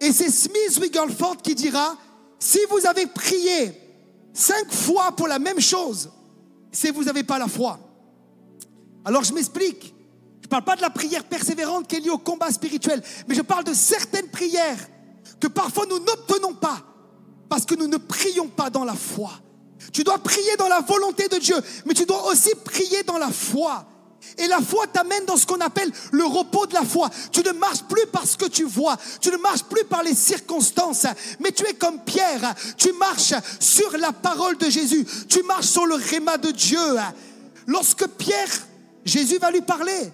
Et 0.00 0.12
c'est 0.12 0.30
Smith 0.30 0.78
Wigglesworth 0.80 1.42
qui 1.42 1.54
dira, 1.54 1.96
si 2.38 2.58
vous 2.70 2.86
avez 2.86 3.06
prié 3.06 3.72
cinq 4.34 4.70
fois 4.70 5.12
pour 5.12 5.28
la 5.28 5.38
même 5.38 5.60
chose, 5.60 6.10
c'est 6.70 6.90
vous 6.90 7.04
n'avez 7.04 7.22
pas 7.22 7.38
la 7.38 7.48
foi. 7.48 7.78
Alors 9.04 9.24
je 9.24 9.32
m'explique 9.32 9.94
parle 10.52 10.64
pas 10.64 10.76
de 10.76 10.82
la 10.82 10.90
prière 10.90 11.24
persévérante 11.24 11.88
qui 11.88 11.96
est 11.96 12.00
liée 12.00 12.10
au 12.10 12.18
combat 12.18 12.50
spirituel, 12.50 13.02
mais 13.26 13.34
je 13.34 13.40
parle 13.40 13.64
de 13.64 13.72
certaines 13.72 14.28
prières 14.28 14.76
que 15.40 15.46
parfois 15.46 15.86
nous 15.86 15.98
n'obtenons 15.98 16.52
pas 16.52 16.78
parce 17.48 17.64
que 17.64 17.74
nous 17.74 17.86
ne 17.86 17.96
prions 17.96 18.48
pas 18.48 18.68
dans 18.68 18.84
la 18.84 18.92
foi. 18.92 19.30
Tu 19.94 20.04
dois 20.04 20.18
prier 20.18 20.56
dans 20.58 20.68
la 20.68 20.80
volonté 20.80 21.28
de 21.28 21.38
Dieu, 21.38 21.56
mais 21.86 21.94
tu 21.94 22.04
dois 22.04 22.26
aussi 22.26 22.50
prier 22.64 23.02
dans 23.02 23.16
la 23.16 23.30
foi. 23.30 23.86
Et 24.36 24.46
la 24.46 24.60
foi 24.60 24.86
t'amène 24.86 25.24
dans 25.24 25.38
ce 25.38 25.46
qu'on 25.46 25.60
appelle 25.60 25.90
le 26.12 26.24
repos 26.24 26.66
de 26.66 26.74
la 26.74 26.84
foi. 26.84 27.08
Tu 27.32 27.40
ne 27.40 27.52
marches 27.52 27.84
plus 27.84 28.06
par 28.06 28.26
ce 28.26 28.36
que 28.36 28.44
tu 28.44 28.64
vois, 28.64 28.98
tu 29.22 29.30
ne 29.30 29.38
marches 29.38 29.64
plus 29.64 29.84
par 29.84 30.02
les 30.02 30.14
circonstances, 30.14 31.06
mais 31.40 31.52
tu 31.52 31.66
es 31.66 31.72
comme 31.72 31.98
Pierre, 32.04 32.54
tu 32.76 32.92
marches 32.92 33.34
sur 33.58 33.96
la 33.96 34.12
parole 34.12 34.58
de 34.58 34.68
Jésus, 34.68 35.06
tu 35.30 35.42
marches 35.44 35.68
sur 35.68 35.86
le 35.86 35.94
réma 35.94 36.36
de 36.36 36.50
Dieu. 36.50 36.96
Lorsque 37.66 38.06
Pierre, 38.06 38.50
Jésus 39.04 39.38
va 39.38 39.50
lui 39.50 39.62
parler, 39.62 40.12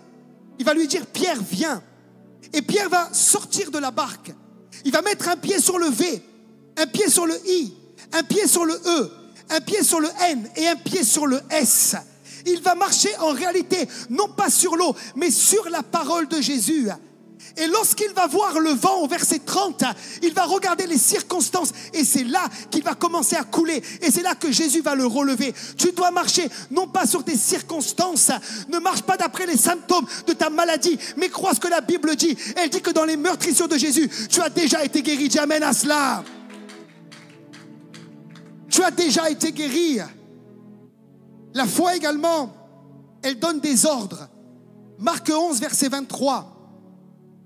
il 0.58 0.64
va 0.64 0.74
lui 0.74 0.86
dire, 0.86 1.06
Pierre, 1.06 1.38
viens. 1.50 1.82
Et 2.52 2.62
Pierre 2.62 2.88
va 2.88 3.12
sortir 3.12 3.70
de 3.70 3.78
la 3.78 3.90
barque. 3.90 4.32
Il 4.84 4.92
va 4.92 5.02
mettre 5.02 5.28
un 5.28 5.36
pied 5.36 5.60
sur 5.60 5.78
le 5.78 5.88
V, 5.88 6.22
un 6.76 6.86
pied 6.86 7.08
sur 7.08 7.26
le 7.26 7.34
I, 7.46 7.74
un 8.12 8.22
pied 8.22 8.46
sur 8.46 8.64
le 8.64 8.74
E, 8.74 9.10
un 9.50 9.60
pied 9.60 9.82
sur 9.82 10.00
le 10.00 10.08
N 10.30 10.48
et 10.56 10.68
un 10.68 10.76
pied 10.76 11.02
sur 11.02 11.26
le 11.26 11.40
S. 11.50 11.96
Il 12.46 12.60
va 12.62 12.74
marcher 12.74 13.10
en 13.18 13.32
réalité, 13.32 13.88
non 14.10 14.28
pas 14.28 14.50
sur 14.50 14.76
l'eau, 14.76 14.94
mais 15.16 15.30
sur 15.30 15.68
la 15.68 15.82
parole 15.82 16.28
de 16.28 16.40
Jésus. 16.40 16.88
Et 17.56 17.66
lorsqu'il 17.66 18.12
va 18.12 18.26
voir 18.26 18.58
le 18.60 18.70
vent 18.70 19.02
au 19.02 19.08
verset 19.08 19.40
30, 19.40 19.84
il 20.22 20.32
va 20.32 20.44
regarder 20.44 20.86
les 20.86 20.98
circonstances 20.98 21.72
et 21.92 22.04
c'est 22.04 22.24
là 22.24 22.42
qu'il 22.70 22.82
va 22.82 22.94
commencer 22.94 23.36
à 23.36 23.44
couler. 23.44 23.82
Et 24.02 24.10
c'est 24.10 24.22
là 24.22 24.34
que 24.34 24.52
Jésus 24.52 24.80
va 24.80 24.94
le 24.94 25.06
relever. 25.06 25.54
Tu 25.76 25.92
dois 25.92 26.10
marcher 26.10 26.48
non 26.70 26.86
pas 26.86 27.06
sur 27.06 27.24
tes 27.24 27.36
circonstances, 27.36 28.30
ne 28.68 28.78
marche 28.78 29.02
pas 29.02 29.16
d'après 29.16 29.46
les 29.46 29.56
symptômes 29.56 30.06
de 30.26 30.32
ta 30.32 30.50
maladie, 30.50 30.98
mais 31.16 31.28
crois 31.28 31.54
ce 31.54 31.60
que 31.60 31.68
la 31.68 31.80
Bible 31.80 32.14
dit. 32.16 32.36
Elle 32.56 32.70
dit 32.70 32.80
que 32.80 32.90
dans 32.90 33.04
les 33.04 33.16
meurtrissures 33.16 33.68
de 33.68 33.76
Jésus, 33.76 34.08
tu 34.28 34.40
as 34.40 34.50
déjà 34.50 34.84
été 34.84 35.02
guéri. 35.02 35.28
Amen 35.38 35.62
à 35.62 35.72
cela. 35.72 36.24
Tu 38.70 38.82
as 38.82 38.90
déjà 38.90 39.30
été 39.30 39.52
guéri. 39.52 39.98
La 41.54 41.66
foi 41.66 41.96
également, 41.96 42.54
elle 43.22 43.38
donne 43.38 43.60
des 43.60 43.86
ordres. 43.86 44.28
Marc 44.98 45.30
11, 45.30 45.60
verset 45.60 45.88
23. 45.88 46.57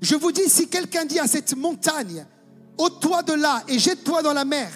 Je 0.03 0.17
vous 0.17 0.33
dis, 0.33 0.49
si 0.49 0.67
quelqu'un 0.67 1.05
dit 1.05 1.21
à 1.21 1.29
cette 1.29 1.57
montagne, 1.57 2.27
ôte-toi 2.77 3.23
de 3.23 3.35
là 3.35 3.62
et 3.69 3.79
jette-toi 3.79 4.21
dans 4.23 4.33
la 4.33 4.45
mer, 4.45 4.71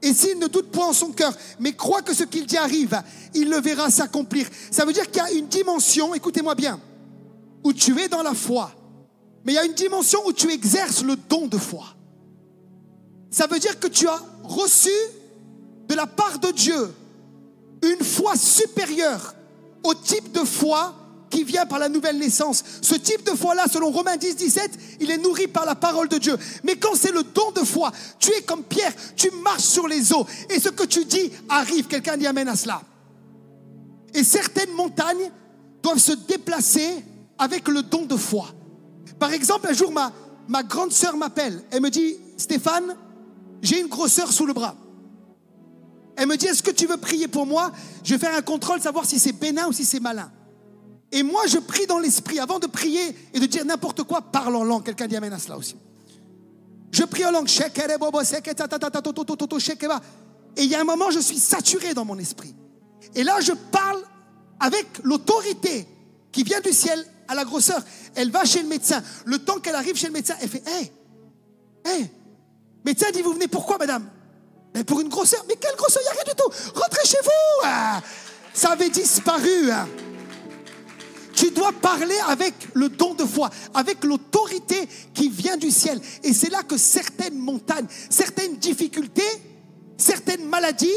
Et 0.00 0.14
s'il 0.14 0.38
ne 0.38 0.46
doute 0.46 0.70
point 0.70 0.86
en 0.86 0.92
son 0.92 1.10
cœur, 1.10 1.36
mais 1.58 1.74
croit 1.74 2.02
que 2.02 2.14
ce 2.14 2.24
qu'il 2.24 2.46
dit 2.46 2.56
arrive, 2.56 3.02
il 3.34 3.50
le 3.50 3.60
verra 3.60 3.90
s'accomplir. 3.90 4.48
Ça 4.70 4.84
veut 4.84 4.92
dire 4.92 5.10
qu'il 5.10 5.22
y 5.22 5.26
a 5.26 5.32
une 5.32 5.48
dimension, 5.48 6.14
écoutez-moi 6.14 6.54
bien, 6.54 6.80
où 7.64 7.72
tu 7.72 8.00
es 8.00 8.08
dans 8.08 8.22
la 8.22 8.32
foi, 8.32 8.72
mais 9.44 9.52
il 9.52 9.56
y 9.56 9.58
a 9.58 9.64
une 9.64 9.74
dimension 9.74 10.20
où 10.24 10.32
tu 10.32 10.50
exerces 10.50 11.02
le 11.02 11.16
don 11.16 11.48
de 11.48 11.58
foi. 11.58 11.84
Ça 13.30 13.46
veut 13.46 13.58
dire 13.58 13.78
que 13.78 13.88
tu 13.88 14.08
as 14.08 14.22
reçu 14.44 14.88
de 15.88 15.94
la 15.94 16.06
part 16.06 16.38
de 16.38 16.50
Dieu 16.52 16.94
une 17.82 18.04
foi 18.04 18.36
supérieure 18.36 19.34
au 19.82 19.94
type 19.94 20.32
de 20.32 20.44
foi 20.44 20.94
qui 21.30 21.44
vient 21.44 21.64
par 21.64 21.78
la 21.78 21.88
nouvelle 21.88 22.18
naissance. 22.18 22.62
Ce 22.82 22.96
type 22.96 23.24
de 23.24 23.36
foi-là, 23.36 23.66
selon 23.72 23.90
Romains 23.90 24.16
10, 24.16 24.36
17, 24.36 24.70
il 25.00 25.10
est 25.10 25.18
nourri 25.18 25.46
par 25.46 25.64
la 25.64 25.76
parole 25.76 26.08
de 26.08 26.18
Dieu. 26.18 26.36
Mais 26.64 26.76
quand 26.76 26.94
c'est 26.94 27.12
le 27.12 27.22
don 27.22 27.52
de 27.52 27.64
foi, 27.64 27.92
tu 28.18 28.32
es 28.32 28.42
comme 28.42 28.64
Pierre, 28.64 28.92
tu 29.16 29.30
marches 29.42 29.62
sur 29.62 29.86
les 29.86 30.12
eaux. 30.12 30.26
Et 30.50 30.60
ce 30.60 30.68
que 30.68 30.84
tu 30.84 31.04
dis 31.04 31.30
arrive. 31.48 31.86
Quelqu'un 31.86 32.16
dit 32.16 32.26
amène 32.26 32.48
à 32.48 32.56
cela. 32.56 32.82
Et 34.12 34.24
certaines 34.24 34.72
montagnes 34.72 35.30
doivent 35.82 35.98
se 35.98 36.12
déplacer 36.12 37.04
avec 37.38 37.68
le 37.68 37.82
don 37.82 38.04
de 38.04 38.16
foi. 38.16 38.48
Par 39.18 39.32
exemple, 39.32 39.68
un 39.70 39.72
jour, 39.72 39.92
ma, 39.92 40.62
grande 40.64 40.92
sœur 40.92 41.16
m'appelle. 41.16 41.62
Elle 41.70 41.80
me 41.80 41.90
dit, 41.90 42.16
Stéphane, 42.36 42.96
j'ai 43.62 43.80
une 43.80 43.86
grosseur 43.86 44.32
sous 44.32 44.46
le 44.46 44.52
bras. 44.52 44.74
Elle 46.16 46.26
me 46.26 46.36
dit, 46.36 46.46
est-ce 46.46 46.62
que 46.62 46.70
tu 46.70 46.86
veux 46.86 46.96
prier 46.96 47.28
pour 47.28 47.46
moi? 47.46 47.70
Je 48.02 48.14
vais 48.14 48.18
faire 48.18 48.34
un 48.34 48.42
contrôle, 48.42 48.80
savoir 48.80 49.04
si 49.04 49.18
c'est 49.18 49.32
bénin 49.32 49.68
ou 49.68 49.72
si 49.72 49.84
c'est 49.84 50.00
malin. 50.00 50.30
Et 51.12 51.22
moi, 51.22 51.46
je 51.46 51.58
prie 51.58 51.86
dans 51.86 51.98
l'esprit. 51.98 52.38
Avant 52.38 52.58
de 52.58 52.66
prier 52.66 53.14
et 53.34 53.40
de 53.40 53.46
dire 53.46 53.64
n'importe 53.64 54.02
quoi, 54.04 54.20
parle 54.20 54.56
en 54.56 54.64
langue. 54.64 54.84
Quelqu'un 54.84 55.06
dit 55.06 55.16
Amen 55.16 55.32
à 55.32 55.38
cela 55.38 55.56
aussi. 55.56 55.76
Je 56.92 57.04
prie 57.04 57.24
en 57.24 57.30
langue. 57.30 57.48
Et 60.56 60.62
il 60.62 60.70
y 60.70 60.74
a 60.74 60.80
un 60.80 60.84
moment, 60.84 61.10
je 61.10 61.20
suis 61.20 61.38
saturé 61.38 61.94
dans 61.94 62.04
mon 62.04 62.18
esprit. 62.18 62.54
Et 63.14 63.24
là, 63.24 63.40
je 63.40 63.52
parle 63.52 64.02
avec 64.58 64.86
l'autorité 65.02 65.86
qui 66.32 66.42
vient 66.42 66.60
du 66.60 66.72
ciel 66.72 67.04
à 67.28 67.34
la 67.34 67.44
grosseur. 67.44 67.80
Elle 68.14 68.30
va 68.30 68.44
chez 68.44 68.62
le 68.62 68.68
médecin. 68.68 69.02
Le 69.24 69.38
temps 69.38 69.58
qu'elle 69.58 69.74
arrive 69.74 69.96
chez 69.96 70.08
le 70.08 70.12
médecin, 70.12 70.34
elle 70.40 70.48
fait 70.48 70.62
Hé, 70.66 70.92
hé, 71.86 72.10
médecin 72.84 73.10
dit 73.12 73.22
Vous 73.22 73.32
venez 73.32 73.48
pourquoi, 73.48 73.78
madame? 73.78 74.08
Mais 74.74 74.84
pour 74.84 75.00
une 75.00 75.08
grosseur. 75.08 75.44
Mais 75.48 75.56
quelle 75.56 75.76
grosseur? 75.76 76.02
Il 76.02 76.04
n'y 76.04 76.10
a 76.10 76.22
rien 76.22 76.32
du 76.32 76.36
tout. 76.36 76.78
Rentrez 76.78 77.04
chez 77.04 77.18
vous. 77.22 77.64
Ah, 77.64 78.00
ça 78.52 78.70
avait 78.70 78.90
disparu. 78.90 79.70
Tu 81.34 81.50
dois 81.50 81.72
parler 81.72 82.16
avec 82.28 82.54
le 82.74 82.88
don 82.88 83.14
de 83.14 83.24
foi, 83.24 83.50
avec 83.74 84.04
l'autorité 84.04 84.88
qui 85.14 85.28
vient 85.28 85.56
du 85.56 85.70
ciel. 85.70 86.00
Et 86.22 86.32
c'est 86.32 86.50
là 86.50 86.62
que 86.62 86.76
certaines 86.76 87.38
montagnes, 87.38 87.86
certaines 88.08 88.56
difficultés, 88.56 89.22
certaines 89.96 90.44
maladies, 90.46 90.88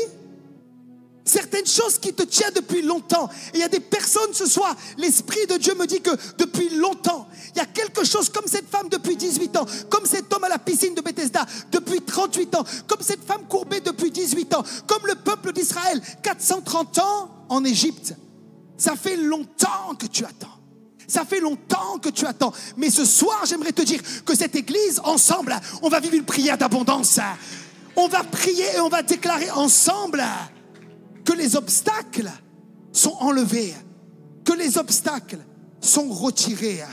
certaines 1.26 1.66
choses 1.66 2.00
qui 2.00 2.14
te 2.14 2.24
tiennent 2.24 2.54
depuis 2.56 2.82
longtemps. 2.82 3.30
Et 3.54 3.58
il 3.58 3.60
y 3.60 3.64
a 3.64 3.70
des 3.70 3.80
personnes 3.80 4.34
ce 4.34 4.46
soir, 4.46 4.76
l'Esprit 4.98 5.46
de 5.48 5.58
Dieu 5.58 5.74
me 5.76 5.86
dit 5.86 6.02
que 6.02 6.12
depuis 6.38 6.70
longtemps, 6.70 7.28
il 7.56 7.58
y 7.58 7.62
a 7.62 7.66
quelque 7.66 8.04
chose 8.04 8.30
comme 8.30 8.48
cette 8.48 8.70
femme 8.70 8.90
depuis 8.90 9.16
18 9.16 9.58
ans, 9.58 9.66
comme 9.90 10.06
cet 10.06 10.34
homme 10.34 10.44
à 10.44 10.50
la 10.50 10.60
piscine 10.60 10.96
de 10.96 11.02
Bethesda 11.02 11.46
depuis 11.72 12.02
38 12.02 12.56
ans, 12.56 12.66
comme 12.88 13.02
cette 13.02 13.24
femme 13.24 13.48
courbée 13.48 13.80
depuis 13.80 14.12
18 14.12 14.54
ans, 14.56 14.64
comme 14.88 15.06
le 15.08 15.16
peuple 15.16 15.54
d'Israël 15.54 16.02
430 16.22 17.00
ans 17.00 17.30
en 17.50 17.64
Égypte. 17.64 18.16
Ça 18.78 18.96
fait 18.96 19.18
longtemps 19.18 19.96
que 19.98 20.08
tu 20.08 20.26
attends. 20.26 20.60
Ça 21.08 21.26
fait 21.26 21.40
longtemps 21.40 22.00
que 22.02 22.10
tu 22.10 22.26
attends. 22.26 22.54
Mais 22.78 22.90
ce 22.90 23.06
soir, 23.06 23.44
j'aimerais 23.46 23.72
te 23.72 23.82
dire 23.82 24.02
que 24.26 24.36
cette 24.36 24.56
église, 24.56 25.02
ensemble, 25.04 25.56
on 25.82 25.90
va 25.90 26.00
vivre 26.00 26.16
une 26.16 26.26
prière 26.26 26.58
d'abondance. 26.58 27.20
On 27.96 28.08
va 28.08 28.24
prier 28.24 28.66
et 28.76 28.80
on 28.80 28.90
va 28.90 29.04
déclarer 29.04 29.52
ensemble 29.52 30.24
que 31.24 31.34
les 31.34 31.56
obstacles 31.56 32.32
sont 32.92 33.16
enlevés, 33.20 33.74
que 34.46 34.54
les 34.54 34.78
obstacles 34.78 35.40
sont 35.82 36.10
retirés. 36.10 36.84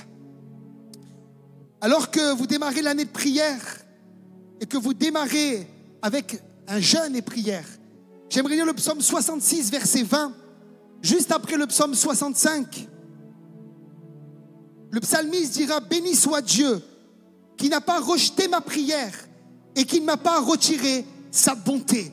Alors 1.80 2.10
que 2.10 2.34
vous 2.34 2.46
démarrez 2.46 2.82
l'année 2.82 3.06
de 3.06 3.10
prière 3.10 3.62
et 4.60 4.66
que 4.66 4.76
vous 4.76 4.92
démarrez 4.92 5.66
avec 6.02 6.42
un 6.68 6.80
jeûne 6.80 7.16
et 7.16 7.22
prière, 7.22 7.64
j'aimerais 8.28 8.56
lire 8.56 8.66
le 8.66 8.74
psaume 8.74 9.00
66, 9.00 9.70
verset 9.70 10.02
20. 10.02 10.34
Juste 11.02 11.32
après 11.32 11.56
le 11.56 11.66
psaume 11.66 11.94
65, 11.94 12.88
le 14.90 15.00
psalmiste 15.00 15.54
dira, 15.54 15.80
béni 15.80 16.14
soit 16.14 16.42
Dieu 16.42 16.82
qui 17.56 17.68
n'a 17.68 17.80
pas 17.80 18.00
rejeté 18.00 18.48
ma 18.48 18.60
prière 18.60 19.12
et 19.76 19.84
qui 19.84 20.00
ne 20.00 20.06
m'a 20.06 20.16
pas 20.16 20.40
retiré 20.40 21.04
sa 21.30 21.54
bonté. 21.54 22.12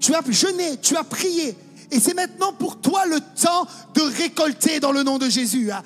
Tu 0.00 0.14
as 0.14 0.22
jeûné, 0.28 0.78
tu 0.80 0.96
as 0.96 1.04
prié, 1.04 1.56
et 1.90 2.00
c'est 2.00 2.14
maintenant 2.14 2.52
pour 2.52 2.80
toi 2.80 3.06
le 3.06 3.20
temps 3.20 3.66
de 3.94 4.00
récolter 4.00 4.80
dans 4.80 4.92
le 4.92 5.02
nom 5.02 5.18
de 5.18 5.28
Jésus. 5.28 5.70
Hein. 5.70 5.82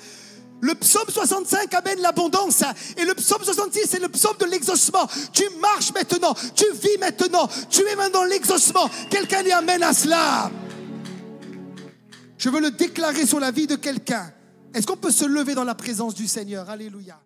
Le 0.61 0.73
psaume 0.73 1.07
65 1.07 1.71
amène 1.73 1.99
l'abondance. 1.99 2.63
Hein. 2.63 2.73
Et 2.97 3.05
le 3.05 3.13
psaume 3.13 3.43
66, 3.43 3.87
c'est 3.89 3.99
le 3.99 4.09
psaume 4.09 4.37
de 4.39 4.45
l'exaucement. 4.45 5.07
Tu 5.33 5.43
marches 5.61 5.93
maintenant, 5.93 6.33
tu 6.55 6.65
vis 6.81 6.97
maintenant, 6.99 7.47
tu 7.69 7.81
es 7.85 7.95
maintenant 7.95 8.23
l'exaucement. 8.23 8.89
Quelqu'un 9.11 9.43
y 9.43 9.51
amène 9.51 9.83
à 9.83 9.93
cela. 9.93 10.49
Je 12.37 12.49
veux 12.49 12.61
le 12.61 12.71
déclarer 12.71 13.25
sur 13.25 13.39
la 13.39 13.51
vie 13.51 13.67
de 13.67 13.75
quelqu'un. 13.75 14.31
Est-ce 14.73 14.85
qu'on 14.85 14.97
peut 14.97 15.11
se 15.11 15.25
lever 15.25 15.55
dans 15.55 15.63
la 15.63 15.75
présence 15.75 16.13
du 16.13 16.27
Seigneur? 16.27 16.69
Alléluia. 16.69 17.19